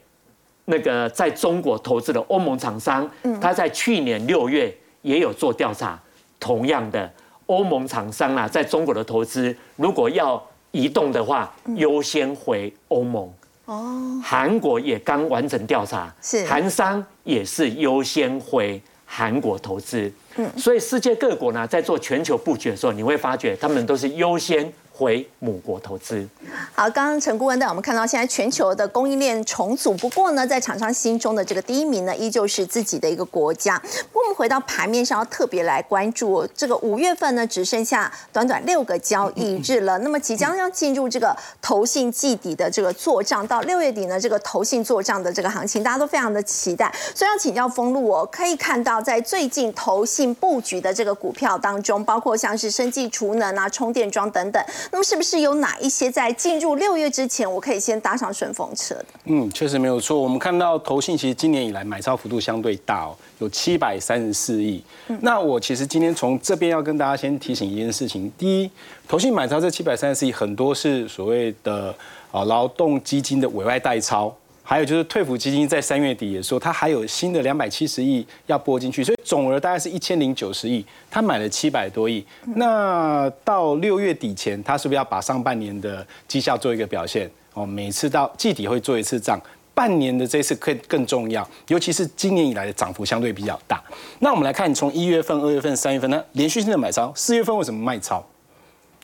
[0.66, 3.10] 那个在中国投资的欧盟厂商，
[3.42, 6.00] 他在去年六月也有做调查，
[6.40, 7.12] 同样的，
[7.48, 13.30] 欧盟厂商啊，在中国的投资，如果要移动的话，优先回欧盟。
[13.66, 16.46] 哦，韩国也刚完成调查，是。
[16.46, 20.12] 韩商也是优先回韩国投资。
[20.36, 26.28] 嗯，所以世界各国呢，在做全球布局的时候，你会发觉他们都是优先回母国投资。
[26.74, 33.82] 好，刚刚陈顾问带我们看到，现在全球的供应链重组，不过呢，在厂商心中的这个第一名呢，依旧是自己的一个国家。
[34.14, 46.94] 我们回到盘面上，要特别来关注这个五月份呢，只剩下短短六个交易日了，那么即将要进入这个投信季底的这个做账，到六月底呢，这个投信做账的这个行情，大家都非常的期待。
[47.16, 59.06] 所以要请教封路哦，可以看到在最近投信布局的这个股票当中，包括像是生技储能啊、充电桩等等，那么是不是有哪一些在进入六月之前，我可以先搭上顺风车的？
[59.26, 60.20] 嗯，确实没有错。
[60.20, 64.84] 我们看到投信其实今年以来买超幅度相对大哦，有七百三十四亿。
[65.22, 68.72] 那我其实今天从这边要跟大家先提醒一件事情：第一，
[69.08, 71.96] 投信买超这七百三十四亿，很多是所谓的
[72.32, 74.36] 啊劳动基金的委外代超。
[74.66, 82.26] 还有就是退辅基金在三月底也说，它还有新的两百七十亿要拨进去，所以总额大概是一千零九十亿，它买了七百多亿。
[82.56, 87.30] 那到六月底前，它是不是要把上半年的绩效做一个表现？
[87.54, 89.40] 哦，每次到季底会做一次账，
[89.76, 93.84] 半年的这次更更重要，尤其是今年以来的涨幅相对比较大。
[94.20, 98.26] 那我们来看，从一月份、二月份、三月份，那连续性的买超，四月份为什么卖超？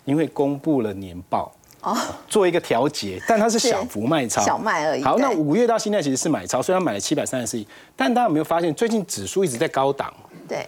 [0.06, 1.52] 因为公布了年报。
[1.82, 5.04] 哦，做一个调节，但它是小幅卖超，小卖而已。
[5.04, 10.14] 好，那五月到现在其实是买超，虽然买了七百三十四亿，但大家有没有发现最近指数一直在高档？
[10.48, 10.66] 对，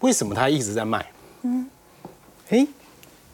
[0.00, 1.04] 为什么它一直在卖？
[1.42, 1.68] 嗯，
[2.50, 2.66] 哎，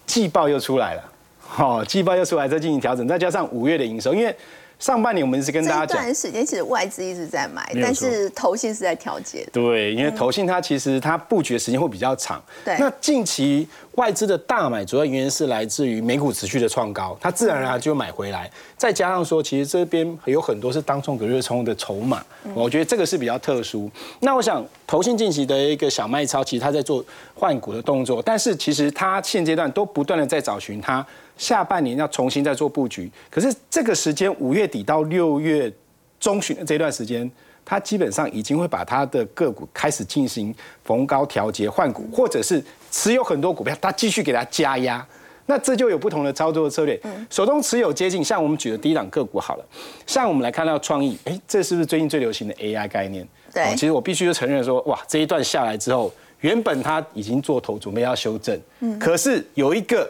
[0.07, 1.13] 季报又出来了，
[1.57, 4.35] 哦，季报又出来再进行调整，再加上五月的营收，因为。
[4.79, 9.49] 上半年我们是跟大家讲，这段时间其实外资一直在买，但是投信是在调节。
[9.53, 12.43] 对，因为投信它其实它布局的时间会比较长。
[12.65, 12.77] 对。
[12.81, 18.51] 那近期外资的大买，主要原因是来自于美股持续的创高，它自然而然就买回来。
[18.77, 22.25] 再加上说，其实这边有很多是当冲隔日冲的筹码，
[22.55, 23.91] 我觉得这个是比较特殊。
[24.21, 31.07] 那我想投信近期的一个小卖超，其实它在做换股的动作，但是其实它现阶段都不断的在找寻它。
[31.37, 35.73] 下半年要重新再做布局，可是这个时间五月底到六月
[36.21, 37.29] 中旬的这段时间，
[37.65, 45.05] 它基本上已经会把它的个股开始进行逢高调节换股，或者是持有很多股票，它继续给它加压，
[45.47, 46.97] 那这就有不同的操作策略。
[47.29, 49.65] 手中持有接近，像我们举的第一档个股好了，
[50.07, 53.27] 像我们来看到创意，哎，这是不是最近最流行的 AI 概念？
[53.53, 60.09] 对，其实我必须就承认说，哇，这一段下来之后，原本它已经做头准备要修正，嗯，可是有一个。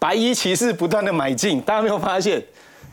[0.00, 2.42] 白衣骑士不断的买进，大家没有发现，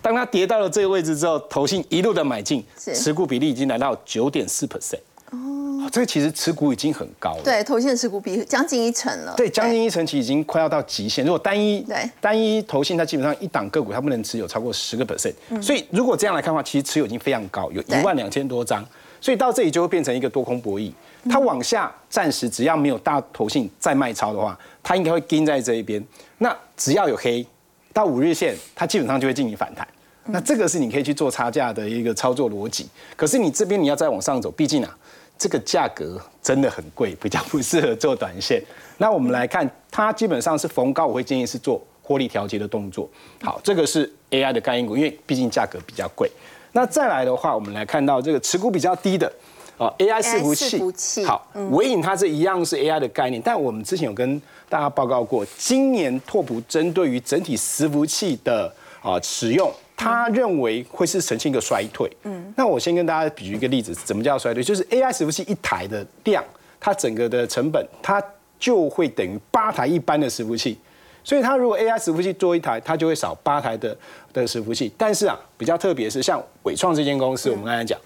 [0.01, 4.99] 当它跌到了这个位置之后，投信一路的买进，持股比例已经来到九点四 percent。
[5.31, 7.41] 哦，这个其实持股已经很高了。
[7.43, 9.33] 对，投信的持股比将近一成了。
[9.35, 11.25] 对，将近一成，其实已经快要到极限。
[11.25, 15.33] 如果单一对单一投信，它基本上一档个股它不能持有超过十个 percent。
[15.61, 18.85] 所以如果这样来看的话，其实持有已经非常高，有一万两千多张。
[19.19, 20.91] 所以到这里就会变成一个多空博弈。
[21.29, 26.01] 它往下暂时只要没有大投信再卖超的话，它应该会跟在这一边。
[26.37, 27.45] 那只要有黑
[27.91, 29.85] 到五日线，它基本上就会进行反弹。
[30.29, 32.87] 那这个是你可以去做差价的一个操作逻辑。
[33.15, 34.97] 可是你这边你要再往上走，毕竟啊，
[35.37, 38.61] 这个价格真的很贵，比较不适合做短线。
[38.97, 43.07] 那我们来看，它基本上是逢高，我会建议是做获利调节的动作。
[43.41, 46.31] 好，这个是 AI 的概念股，因为毕竟价格比较贵。
[46.71, 49.31] 那再来的话，我们来看到这个持股比较低的。
[49.77, 58.73] 哦，AI 伺服器，好，微影它这一样是 AI 的概念，但我们之前有跟大家报告过，今年拓普针对于整体伺服器的
[59.03, 62.09] 啊使用，他认为会是呈现一个衰退。
[62.23, 64.63] 嗯，那我先跟大家比一个例子，怎么叫衰退？
[64.63, 66.41] 就是 AI 伺服器一台的量，
[66.79, 68.23] 它整个的成本，它
[68.59, 70.77] 就会等于八台一般的伺服器。
[71.23, 73.97] 所以它如果 AI 伺服器做一台，它就会少八台的
[74.31, 74.89] 的伺服器。
[74.97, 77.99] 但是啊，比较特别是像伟创这间公司，我们刚才讲，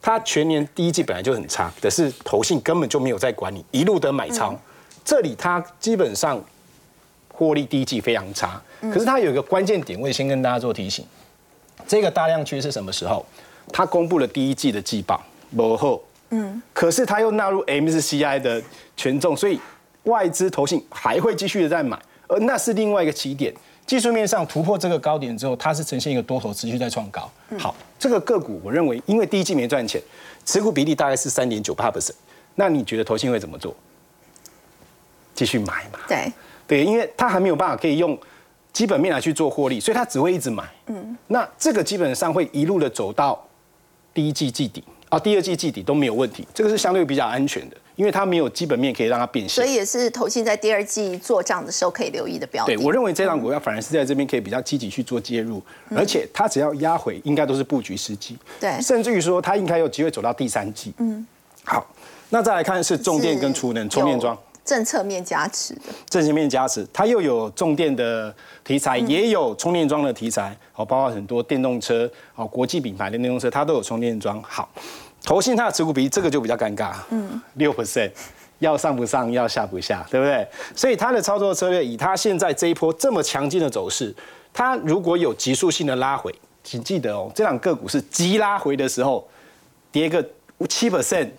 [0.00, 4.54] 它全年第一季本来就很差，可是投信根本就没有在管理，一路的买超。
[5.04, 6.40] 这里它基本上
[7.32, 11.04] 获利第一季非常差，可是它有一个关键点，我先跟大家做提醒。
[11.88, 13.26] 这个大量区是什么时候？
[13.72, 15.20] 它公布了第一季的季报，
[15.50, 18.62] 然后，嗯，可是它又纳入 MSCI 的
[18.96, 19.58] 权重，所以
[20.04, 21.98] 外资投信还会继续的在买。
[22.28, 23.52] 而那是另外一个起点，
[23.86, 27.30] 技术面上突破这个高点之后，它是呈现一个多头持续在创高。
[27.58, 30.00] 好，这个个股我认为，因为第一季没赚钱，
[30.44, 32.14] 持股比例大概是三点九八 percent。
[32.54, 33.74] 那你觉得投信会怎么做？
[35.34, 36.00] 继续买嘛？
[36.08, 36.32] 对
[36.66, 38.18] 对，因为它还没有办法可以用
[38.72, 40.64] 基本面来去做获利，所以它只会一直买。
[40.86, 43.42] 嗯，那这个基本上会一路的走到
[44.14, 47.76] 第一季季底啊，第二季季底都没有问题，这个是相对比较安全的。
[47.96, 52.72] 因为它没有基本面可以让它变现，所以也是投信在第二季做账的时候可以留意的标的。
[52.72, 55.60] 对我认为这档股票反而是在这边可以比较积极去做介入，
[55.96, 58.38] 而且它只要压回，应该都是布局时机。
[58.60, 60.94] 对，甚至于说它应该有机会走到第三季。
[60.98, 61.26] 嗯，
[61.64, 61.84] 好，
[62.30, 74.68] 那再来看是重电跟储能充电桩，政策面加持的，政策面加持，它又有重电的题材，也有充电桩的题材，好，包括很多电动车，好，国际品牌的电动车，它都有充电桩，好。
[75.24, 78.10] 投信它的持股比例，这个就比较尴尬，嗯，六 percent，
[78.58, 80.46] 要上不上，要下不下，对不对？
[80.76, 84.14] 所以它的操作策略，以它现在这一波这么强劲的走势，
[84.52, 89.26] 它如果有急速性的拉回，请记得哦，这两个股是急拉回的时候，
[89.90, 90.22] 跌个
[90.68, 91.30] 七 percent，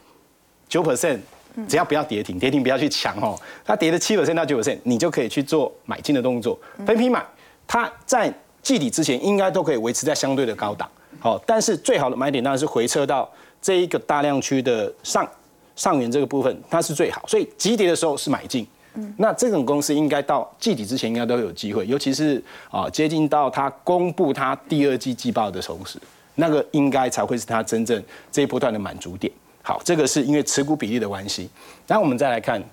[0.68, 1.20] 九 percent，
[1.68, 7.26] 只要不要跌停，跌停不要去抢哦，它跌了七 percent 到九 percent，你就可以去做买进的动作，分批买，
[7.68, 10.90] 它在季底之前应该都可以维持在相对的高档，
[11.20, 13.30] 好，但是最好的买点当然是回撤到。
[13.62, 15.30] 这一个大量区的上
[15.76, 18.66] 上缘这个部分，它是最好，所以急跌的时候是买进。
[18.94, 22.42] 嗯，那这种公司应该到季底之前应该都有机会，尤其是
[22.72, 26.00] 啊接近到它公布它第二季季报的同时，
[26.36, 28.02] 那个应该才会是它真正
[28.32, 29.30] 这一波段的满足点。
[29.62, 31.50] 好，这个是因为持股比例的关系。
[31.86, 32.64] 然后我们再来看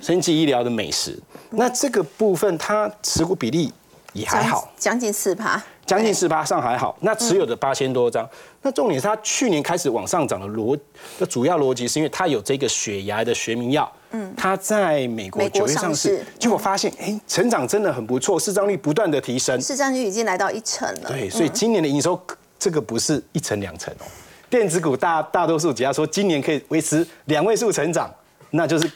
[0.00, 1.18] 生技医疗的美食，
[1.50, 3.72] 那这个部分它持股比例
[4.12, 6.96] 也还好，将近四趴，将近四趴上还好。
[7.00, 8.28] 那持有的八千多张，
[8.62, 10.78] 那重点是它去年开始往上涨的逻
[11.18, 21.08] 的主要逻辑是因为它有这个血牙的学名药，嗯，它在美国九月上市，结果发现哎，成长真的很不错，市占率不断的提升，市占率已经来到一成了。
[21.08, 22.20] 对，所以今年的营收
[22.58, 24.06] 这个不是一成两成哦。
[24.50, 28.12] 电子股大大多数只要说今年可以维持两位数成长，
[28.50, 28.90] 那就是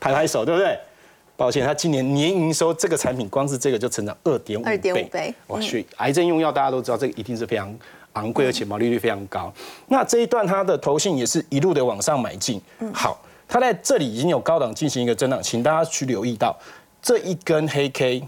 [0.00, 0.78] 拍拍手，对不对？
[1.34, 4.70] 抱歉，它今年年营收这个产品光是这个就成长二点五倍。
[4.70, 5.58] 二点五倍，哇！
[5.60, 7.74] 去癌症用药大家都知道，这个一定是非常
[8.12, 9.52] 昂贵，而且毛利率非常高。
[9.88, 12.60] 那这一段它的投信也是一路的往上买进。
[12.92, 16.56] 好，它在这里已经有高档进行一个增长，请大家去留意到
[17.00, 18.22] 这一根黑 K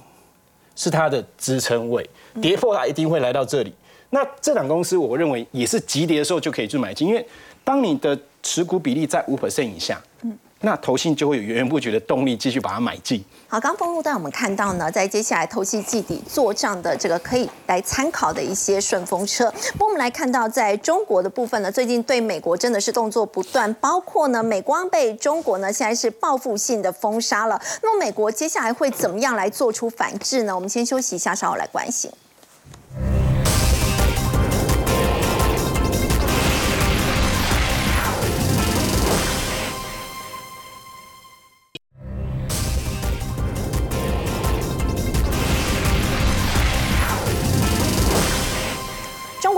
[0.74, 2.08] 是它的支撑位，
[2.40, 3.72] 跌破它一定会来到这里。
[4.14, 7.26] 那这档公司，我认为也是急跌的时候就可以去买进，因为
[7.64, 13.24] 当你的持股比例在五 percent 以下，嗯，那投信就会有源源不绝的动力继续把它买进。
[13.48, 19.52] 好，刚封路带我们看到呢，在接下来投信季底做账的这个可以来参考的一些顺风车。
[19.80, 27.60] 我们来看到，在中国的部分呢，最近对美国真的是动作不断，包括呢，美光被中国呢现在是报复性的封杀了。
[27.82, 30.54] 那么美国接下来会怎么样来做出反制呢？
[30.54, 32.08] 我们先休息一下，稍后来关心。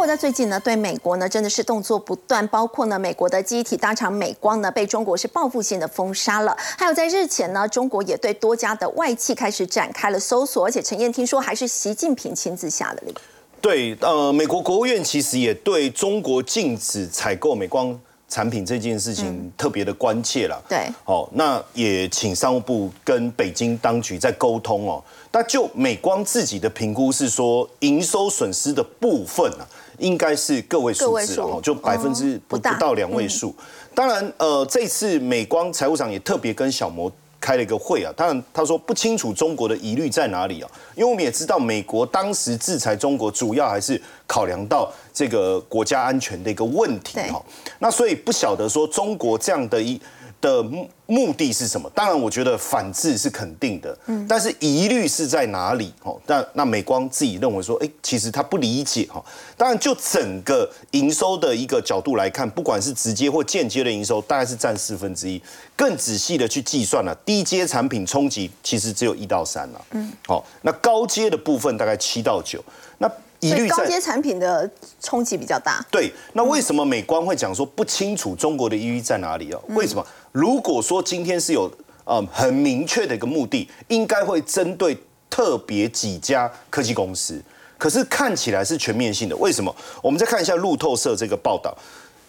[0.06, 13.14] 在最近呢，对美国呢真的是动作不断，包括呢美国的机体大厂美光呢被中国是报复性的封杀了，还有在日前呢，中国也对多家的外企开始展开了搜索，而且陈燕听说还是习近平亲自下的令。
[13.60, 17.98] 对，呃，美国国务院其实也对中国禁止采购美光
[18.28, 20.62] 产品这件事情特别的关切了。
[20.68, 25.02] 对，哦，那也请商务部跟北京当局在沟通哦。
[25.32, 29.66] 那就美光自己的评估是说，营收损失的部分啊。
[29.98, 33.54] 应该是个位数字了哈，就百分之不不到两位数。
[33.94, 38.12] 当然，呃，这次美光财务长也特别跟小摩开了一个会啊。
[38.16, 47.42] 当然，他说不清楚中国的疑虑在哪里啊，因为我们也知道，美国当时制裁中国，主要还是考量到这个国家安全的一个问题哈。
[47.78, 50.00] 那所以不晓得说中国这样的一。
[50.40, 51.90] 的目目的是什么？
[51.94, 55.92] 当然，我觉得反制是肯定的，嗯，但是疑虑是在哪里？
[56.02, 59.24] 哦，那那美光自己认为说，哎，其实他不理解哈。
[59.56, 65.40] 当然，就整个营收的一个角度来看，不管是直接或间接的营收，大概是占四分之一。
[65.74, 72.62] 更仔细的去计算了，低阶产品冲击其实只有一到三了，嗯，好，那高阶的部分大概七到九。
[72.98, 73.10] 那
[73.40, 74.68] 疑虑高阶产品的
[75.00, 75.84] 冲击比较大。
[75.90, 79.62] 对，那为什么美光会讲说不清楚中国的疑虑在哪里哦？
[79.68, 80.04] 为什么？
[80.36, 81.70] 如果说今天是有
[82.04, 84.94] 呃很明确的一个目的，应该会针对
[85.30, 87.42] 特别几家科技公司，
[87.78, 89.36] 可是看起来是全面性的。
[89.38, 89.74] 为什么？
[90.02, 91.74] 我们再看一下路透社这个报道，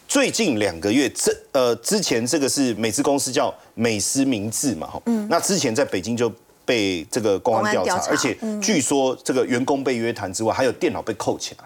[0.07, 6.31] 最近两个月，这呃之前这个是美资公司叫美思明治嘛，哈，嗯，那之前在北京就。
[6.67, 11.63] 被这个公安调查，而且据说这个员工被约谈之外，还有电脑被扣起来。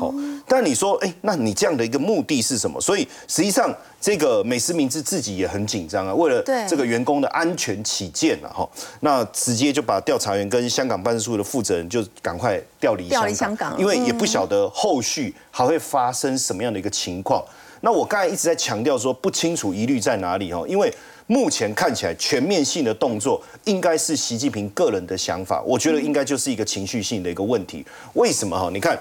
[0.00, 0.14] 哦，
[0.46, 2.80] 但你说，哎，那你这样的一个目的是什么？
[2.80, 8.68] 所以实际上，这个美思明治自己也很紧张啊，为了这个员工的安全起见啊，哈，
[9.00, 17.44] 那直接就把调查员跟香港办事处的负责人就赶快调离香港，因为也不晓得后续还会发生什么样的一个情况。
[17.80, 20.92] 那我刚才一直在强调说，不清楚疑虑在哪里哦，因为。
[21.30, 27.84] 目前看起来全面性的动作应该是习近平个人的想法，我觉得应该就是一个情绪性的一个问题。
[28.14, 28.70] 为什么哈？
[28.72, 28.98] 你看，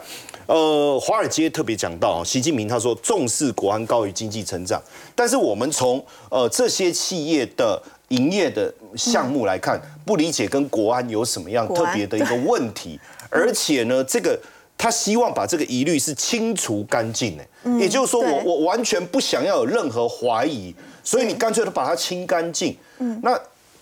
[0.47, 4.81] 呃，华尔街特别讲到啊，习近平他说重视国安高于经济成长，
[5.13, 14.39] 但是我们从呃这些企业的营业的项目来看，不理解跟国安有什么样特别的一个问题， 而且呢，这个
[14.77, 17.45] 他希望把这个疑虑是清除干净的，
[17.79, 20.73] 也就是说，我我完全不想要有任何怀疑。
[21.03, 22.75] 所以你干脆都把它清干净。
[22.99, 23.39] 嗯，那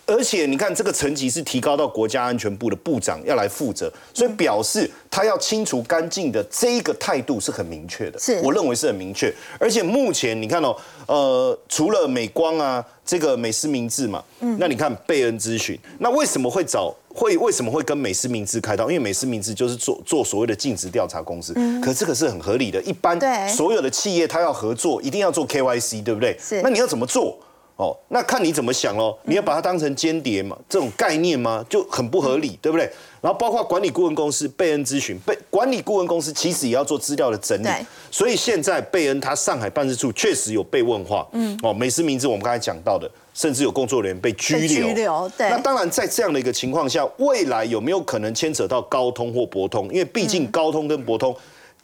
[0.07, 8.19] 而且你看这个层级是提高到国家安全部的部长要来负责，所以表示他要清除干净的这一个态度是很明确的。
[8.19, 9.33] 是，我认为是很明确。
[9.59, 10.75] 而且目前你看哦，
[11.07, 18.89] 呃，除了美光啊，这个美思明治嘛，嗯，那你看贝恩咨询，那为什么会找会为什么会跟美思明治开刀？
[18.89, 22.79] 因为美思明治就是做做所谓的尽职调查公司，嗯，可这个是很合理的。
[22.83, 26.37] 一般所有的企业他要合作，一定要做 KYC，对不对？
[26.39, 26.61] 是。
[26.61, 27.39] 那你要怎么做？
[27.77, 29.17] 哦，那看你怎么想喽。
[29.23, 31.65] 你要把它当成间谍嘛，这种概念吗？
[31.69, 32.89] 就很不合理，对不对？
[33.19, 37.67] 然后包括管理顾问公司贝恩咨询，贝管理顾问公司其实也要做资料的整理。
[38.09, 41.27] 所以现在贝恩他上海办事处确实有被问话。
[41.33, 41.57] 嗯。
[41.63, 44.87] 哦，美思名字我们刚才讲到的，甚至有工作人员被拘留。
[44.87, 45.29] 拘留。
[45.37, 45.49] 对。
[45.49, 49.89] 那当然，在这样的一个情况下，未来有没有可能牵扯到高通或博通？
[49.89, 51.35] 因为毕竟高通跟博通。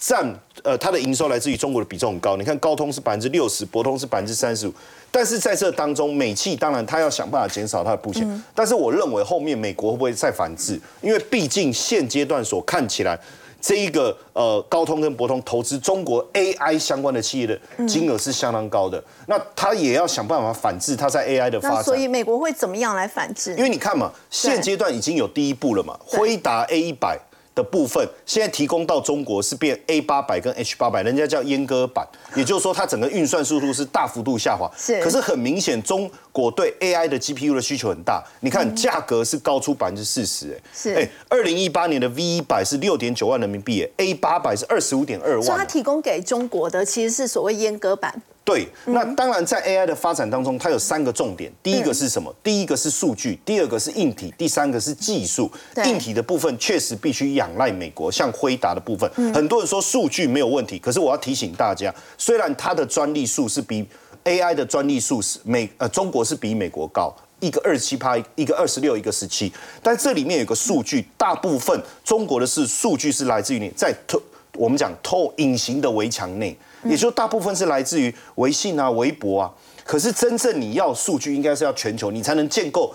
[0.02, 0.26] 占
[0.64, 2.36] 呃，它的营收来自于中国的比重很高。
[2.36, 4.74] 你看高通是百分之六十，博通是百分之三十五。
[5.12, 8.44] 但是在这当中，美企当然它要想办法减少它的布线。
[8.56, 10.82] 但是我认为后面美国会不会再反制？
[11.02, 13.16] 因为毕竟现阶段所看起来，
[13.62, 19.04] 这一个呃高通跟博通投资中国 AI 相关的企业的金额是相当高的。
[19.28, 21.84] 那它也要想办法反制它在 AI 的发展。
[21.84, 23.56] 所以美国会怎么样来反制？
[23.56, 27.20] 因为你看嘛，现阶段已经有第一步了嘛，辉达 A 一百。
[27.54, 34.72] 的部分现在提供到中国是变 A 八百跟 H 八百，人家叫阉割版，也就是说它整个运算速度是大幅度下滑。
[34.78, 45.44] 是，可是很明显中国对 AI 的 GPU 的需求很大，你看价格是高出百分之四十，哎，是，哎，二零一八年的 V 一百是六点九万人民币，A 八百是二十五点二万。
[45.44, 48.22] 所以它提供给中国的其实是所谓阉割版。
[48.44, 51.52] 对，那当然在 AI 的发展当中，它有三个重点。
[51.62, 52.34] 第一个是什么？
[52.44, 55.50] 第一个是数据，第二个是硬体，第三个是技术。
[55.86, 63.86] 硬体的部分确实必须仰赖美国，像辉达的部分，很多人说数据没有问题，可是我要提醒大家，虽然它的专利数是比
[64.26, 74.20] AI 的专利数是美呃中国是比美国高，一个二十七趴，一个二十六，一个十七，但这里面有个数据，大部分中国的是数据是来自于你在透
[74.56, 76.58] 我们讲透隐形的围墙内。
[76.84, 79.52] 也就大部分是来自于微信啊、微博啊，
[79.84, 82.94] 可是真正你要数据，应该是要全球，你才能建构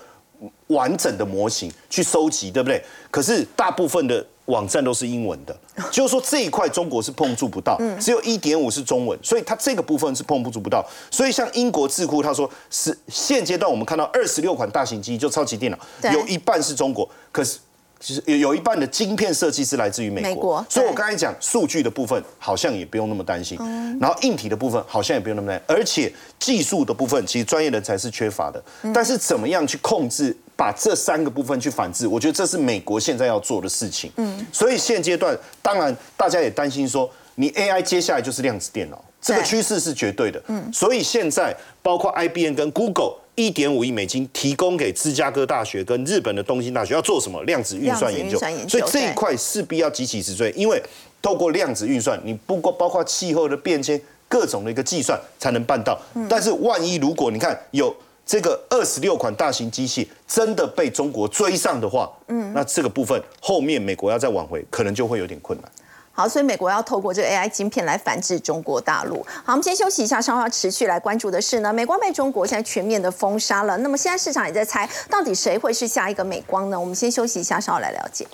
[0.69, 2.83] 完整的模型去收集，对不对？
[3.11, 5.57] 可是大部分的网站都是英文的，
[5.91, 10.85] 就是说这一块中国是碰触不到，只有一点五是中文，所以它这个部分是碰触不到。
[11.11, 15.79] 所以像英国智库他说，是现阶段我们看到二十六款大型机，就超级电脑，
[16.13, 17.59] 有一半是中国，可是。
[18.07, 23.59] 其实有有一半的晶片设计是来自于美国，所以我刚才讲数据的部分好像也不用那么担心，
[24.01, 28.63] 然后硬体的部分好像也不用那么担心，而且技术的部分其实专业人才是缺乏的，
[28.95, 34.13] 但是怎么样去控制把这三个部分去反制，我觉得这是美国现在要做的事情。
[34.19, 40.41] 嗯，所以现阶段当然大家也担心说，你 AI 接下来就是量子电脑，这个趋势是绝对的。
[40.47, 41.53] 嗯，所以现在
[41.83, 43.17] 包括 IBM 跟 Google。
[43.37, 48.39] 一点五亿美金提供给芝加哥大学跟日本的东京大学，要做什么量子运算研究？
[48.67, 50.83] 所以这一块势必要急起直追，因为
[51.21, 55.99] 透过量子运算，你不过包括气候的变迁，各种的一个计算才能办到。
[56.29, 65.71] 但是万一如果你看有这个二十六款大型机器真的被中国追上的话，嗯，那这个部分后面美国要再挽回，可能就会有点困难。
[66.17, 69.25] 好，所以美国要透过这个 AI 晶片来反制中国大陆。
[69.45, 73.77] 好，我们先休息一下，稍后要持续来关注的是呢，美光被中国现在全面的封杀了。
[73.77, 76.81] 那么现在市场也在猜，到底谁会是下一个美光呢？
[76.81, 78.27] 我们先休息一下，稍后来了解。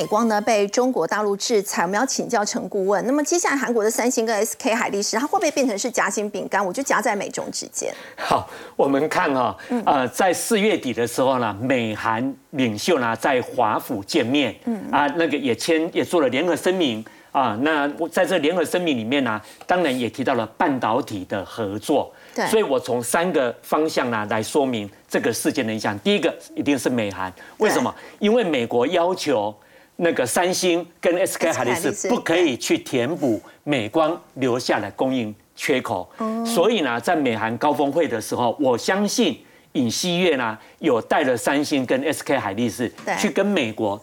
[0.00, 3.06] 美光呢被中国大陆制裁，我们要请教陈顾问。
[3.06, 6.64] 那么接下来韩国的三星跟 SK 海力士，它会不会变成是夹心饼干？
[6.64, 7.92] 我就夹在美中之间。
[8.16, 17.54] 好，我们看哈，呃，在四月底的时候呢，美韩领袖呢在华府见面，嗯啊，那个也签也做了联合声明啊。
[17.60, 22.10] 那在这联合声明里面呢，当然也提到了半导体的合作。
[22.48, 25.98] 所以我从三个方向呢来说明这个事件的影响。
[25.98, 27.94] 第一个一定是美韩，为什么？
[28.18, 29.54] 因为美国要求
[30.02, 36.10] 那个三星跟 SK 海力士不可以去填补美光留下的供应缺口。
[36.44, 39.38] 所以呢，在美韩高峰会的时候，我相信
[39.72, 44.02] 尹锡悦呢有带了三星跟 SK 海力士去跟美国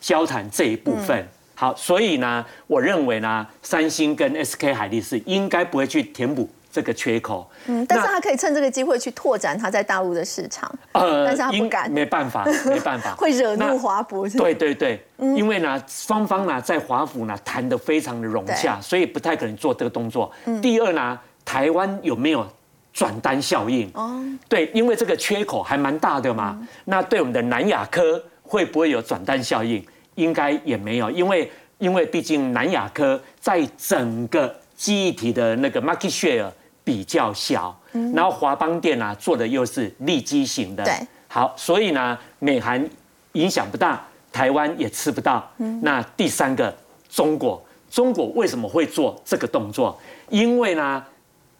[0.00, 1.26] 交谈这一部分。
[1.54, 6.48] 好，所以呢，我认为呢，三星跟 SK 海力士应该不会去填补。
[6.72, 14.26] 这个缺口，嗯，但是他可以趁这个机会去拓展他在大陆的市场，呃，但是他不敢，没办法， 没办法，会惹怒华府。
[14.30, 20.32] 对对对，因为呢，双方呢在华府呢谈得非常的融洽，所以不太可能做这个动作。
[20.62, 22.46] 第二呢，台湾有没有
[22.90, 23.90] 转单效应？
[23.92, 29.84] 哦，对，因为这个缺口还蛮大的嘛，那对我们的南亚科会不会有转单效应？
[30.14, 36.48] 应该也没有，因为因为毕竟南亚科在整个记忆体的那个 market share。
[36.84, 37.78] 比较小，
[38.14, 40.94] 然后华邦电啊做的又是利基型的，对，
[41.28, 42.88] 好，所以呢，美韩
[43.32, 45.48] 影响不大，台湾也吃不到。
[45.80, 46.74] 那第三个，
[47.08, 49.98] 中国，中国为什么会做这个动作？
[50.28, 51.04] 因为呢，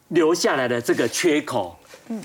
[0.08, 1.76] 留下来的这个缺口，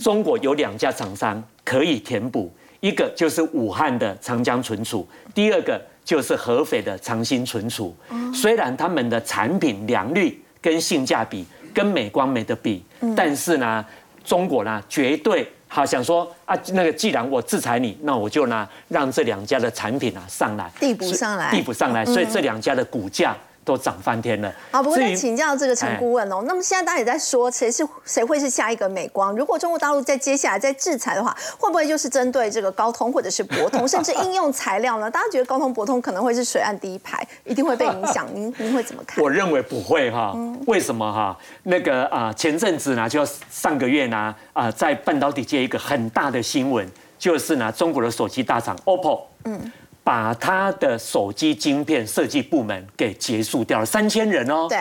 [0.01, 7.95] 中国有两家厂商可以填补，一个就是武汉的长江存储，第二个就是合肥的长兴存储。
[8.33, 11.45] 虽然他们的产品良率跟性价比
[11.78, 12.84] 跟美光没得比，
[13.15, 13.86] 但是呢，
[14.25, 23.38] 中国呢绝对好想说啊，那个既然我制裁你，那我就呢让这两家的产品啊上来，递补上来递补上来，所以这两家的股价。
[23.68, 24.49] 都涨翻天了。
[24.72, 26.41] 好，不过再请教这个陈顾问哦。
[26.47, 29.36] 那么现在大家也在说，谁是谁会是下一个美光？
[29.36, 35.11] 如果中国大陆在接下来在制裁的话，会不会就是针对这个高通或者是博通，甚至应用材料呢？
[35.11, 38.26] 大家觉得高通、博通可能会是水岸第一排，一定会被影响。
[38.34, 39.22] 您您会怎么看？
[39.22, 40.34] 我认为不会哈。
[40.65, 41.38] 为什么哈？
[41.63, 46.89] 那个啊，前阵子呢，就上个月呢啊，在半导体界一个很大的新闻，
[47.20, 49.72] 就是呢，中国的手机大厂 OPPO，嗯。
[50.07, 54.79] 把他的手机晶片设计部门给结束掉了，三千人哦，对，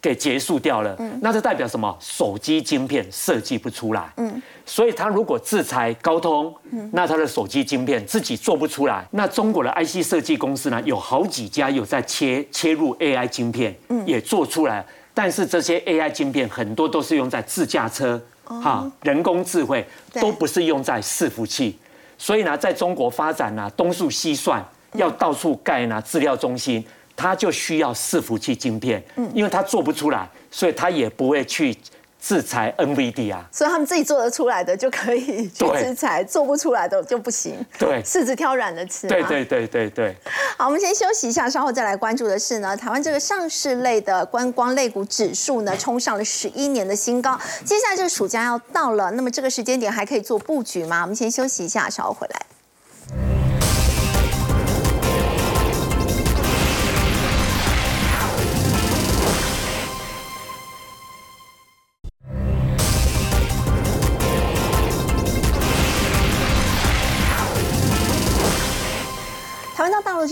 [0.00, 0.96] 给结束掉了。
[0.98, 1.94] 嗯，那这代表什么？
[2.00, 4.10] 手机晶片设计不出来。
[4.16, 9.06] 嗯，所以他如果制裁高通，嗯那他的手机晶片自己做不出来。
[9.10, 14.82] 那中国的 IC 设计公司呢，有好几家有在切切入 AI 晶片，嗯，也做出来。
[15.12, 21.78] 但是这些 AI 晶片很多都是用在自驾车，哈，人工智慧都不是用在伺服器。
[22.22, 26.84] 所以呢，在中国发展呢，东数西算，要到处盖呢资料中心，
[27.16, 31.76] 它就需要伺服器晶片，嗯，因为它做不出来，所以它也不会去。
[32.22, 37.54] 制裁 NVD 啊，所以他们自己做得出来的就可以去制裁，做不出来的就不行。
[37.76, 39.08] 对，柿子挑软的吃。
[39.08, 40.16] 对对对对对。
[40.56, 47.36] 好，我们先休息一下，稍后再来关注的是呢，台湾这个上市类的观光类股指数呢，冲上了十一年的新高。
[47.64, 51.02] 接下来这个暑假要到了，那么这个时间点还可以做布局吗？
[51.02, 52.40] 我们先休息一下，稍后回来。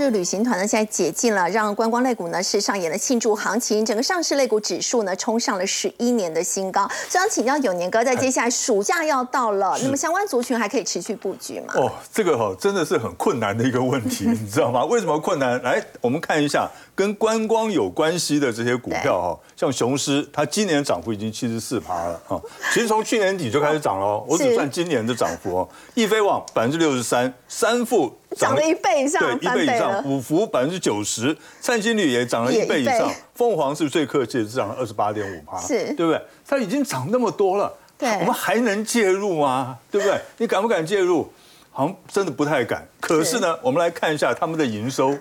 [0.00, 6.88] 这个旅行团呢，现在解禁了，让观光类股呢是上演了庆祝行情，整个上市类股指数呢冲上了十一年的新高。
[7.06, 11.74] 所以想请教永年哥，在接下来暑假要到了，那么相关族群还可以持续布局吗？
[11.76, 14.82] 哦，这个哈真的是很困难的一个问题， 你知道吗？
[14.86, 15.62] 为什么困难？
[15.62, 16.66] 来，我们看一下
[17.00, 22.38] 跟观光有关系的这些股票哈，像雄狮，它今年涨幅已经七十四趴了哈，
[22.74, 25.68] 其实从去年底就开始涨了，我只算今年的涨幅哦。
[25.94, 28.14] 易飞网百分之六十三，三富。
[28.36, 30.04] 涨了一倍以上，对，一倍以上。
[30.04, 33.10] 五福百分之九十，灿星率也涨了一倍以上。
[33.34, 36.20] 凤凰是最客气的，涨了二十八点五趴，是，对不对？
[36.46, 39.78] 它已经涨那么多了，对，我们还能介入吗？
[39.90, 40.20] 对不对？
[40.36, 41.32] 你敢不敢介入？
[41.72, 42.86] 好像真的不太敢。
[43.00, 45.16] 可是呢，我们来看一下他们的营收。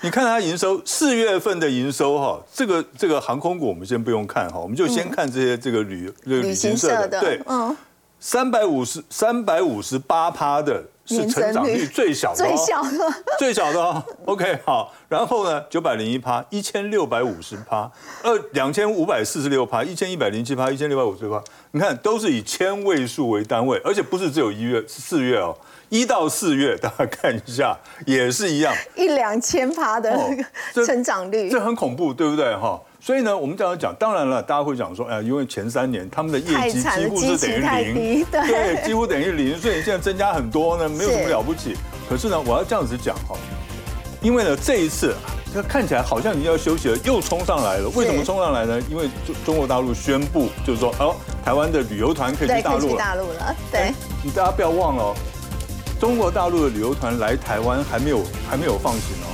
[0.00, 7.76] 你看它营收，四月份的营收哈，这个这个航空股我们先不用看哈，我们就先看这些这个旅这个旅行社的，对，嗯，
[8.20, 10.84] 三百五十三百五十八趴的。
[11.10, 14.04] 是成长率最小的，最小的， 最小的哦。
[14.26, 17.90] OK，好，然后呢，九百零一趴，一千六百五十趴，
[18.22, 21.42] 二两千五百四十六趴，一千一百零七趴，一千六百五十趴。
[21.70, 25.56] 你看，都是以千位数为单位，而且不是只有一月、是四月哦，
[25.88, 27.76] 一到四月，大家看一下，
[28.06, 30.18] 也是一样，一两千趴的
[30.86, 32.54] 成长率，这很恐怖，对不对？
[32.56, 32.80] 哈。
[33.00, 41.76] 所以呢，我们这样讲，当然了，大家会讲说，哎，因为前三年他们的业绩几乎是等于零，对，几乎等于零，所以现在增加很多呢，没有什么了不起。
[42.08, 43.36] 可是呢，我要这样子讲哈，
[44.20, 45.14] 因为呢，这一次
[45.54, 47.88] 它看起来好像已经要休息了，又冲上来了。
[47.94, 48.82] 为什么冲上来呢？
[48.90, 51.14] 因为中中国大陆宣布，就是说，哦，
[51.44, 52.96] 台湾的旅游团可以去大陆了。
[52.98, 53.92] 大陆了，对。
[54.24, 55.14] 你大家不要忘了，
[55.98, 59.28] 中国大陆的旅游团来台湾还没有还没有放行哦。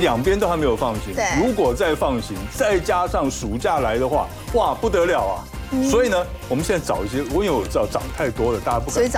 [0.00, 5.44] 两边都还没有放行，如果再放行，再加上暑假来的话，哇，不得了啊！
[5.88, 9.04] 所以呢，我们现在找一些，我因为我知道涨太多了，大家不敢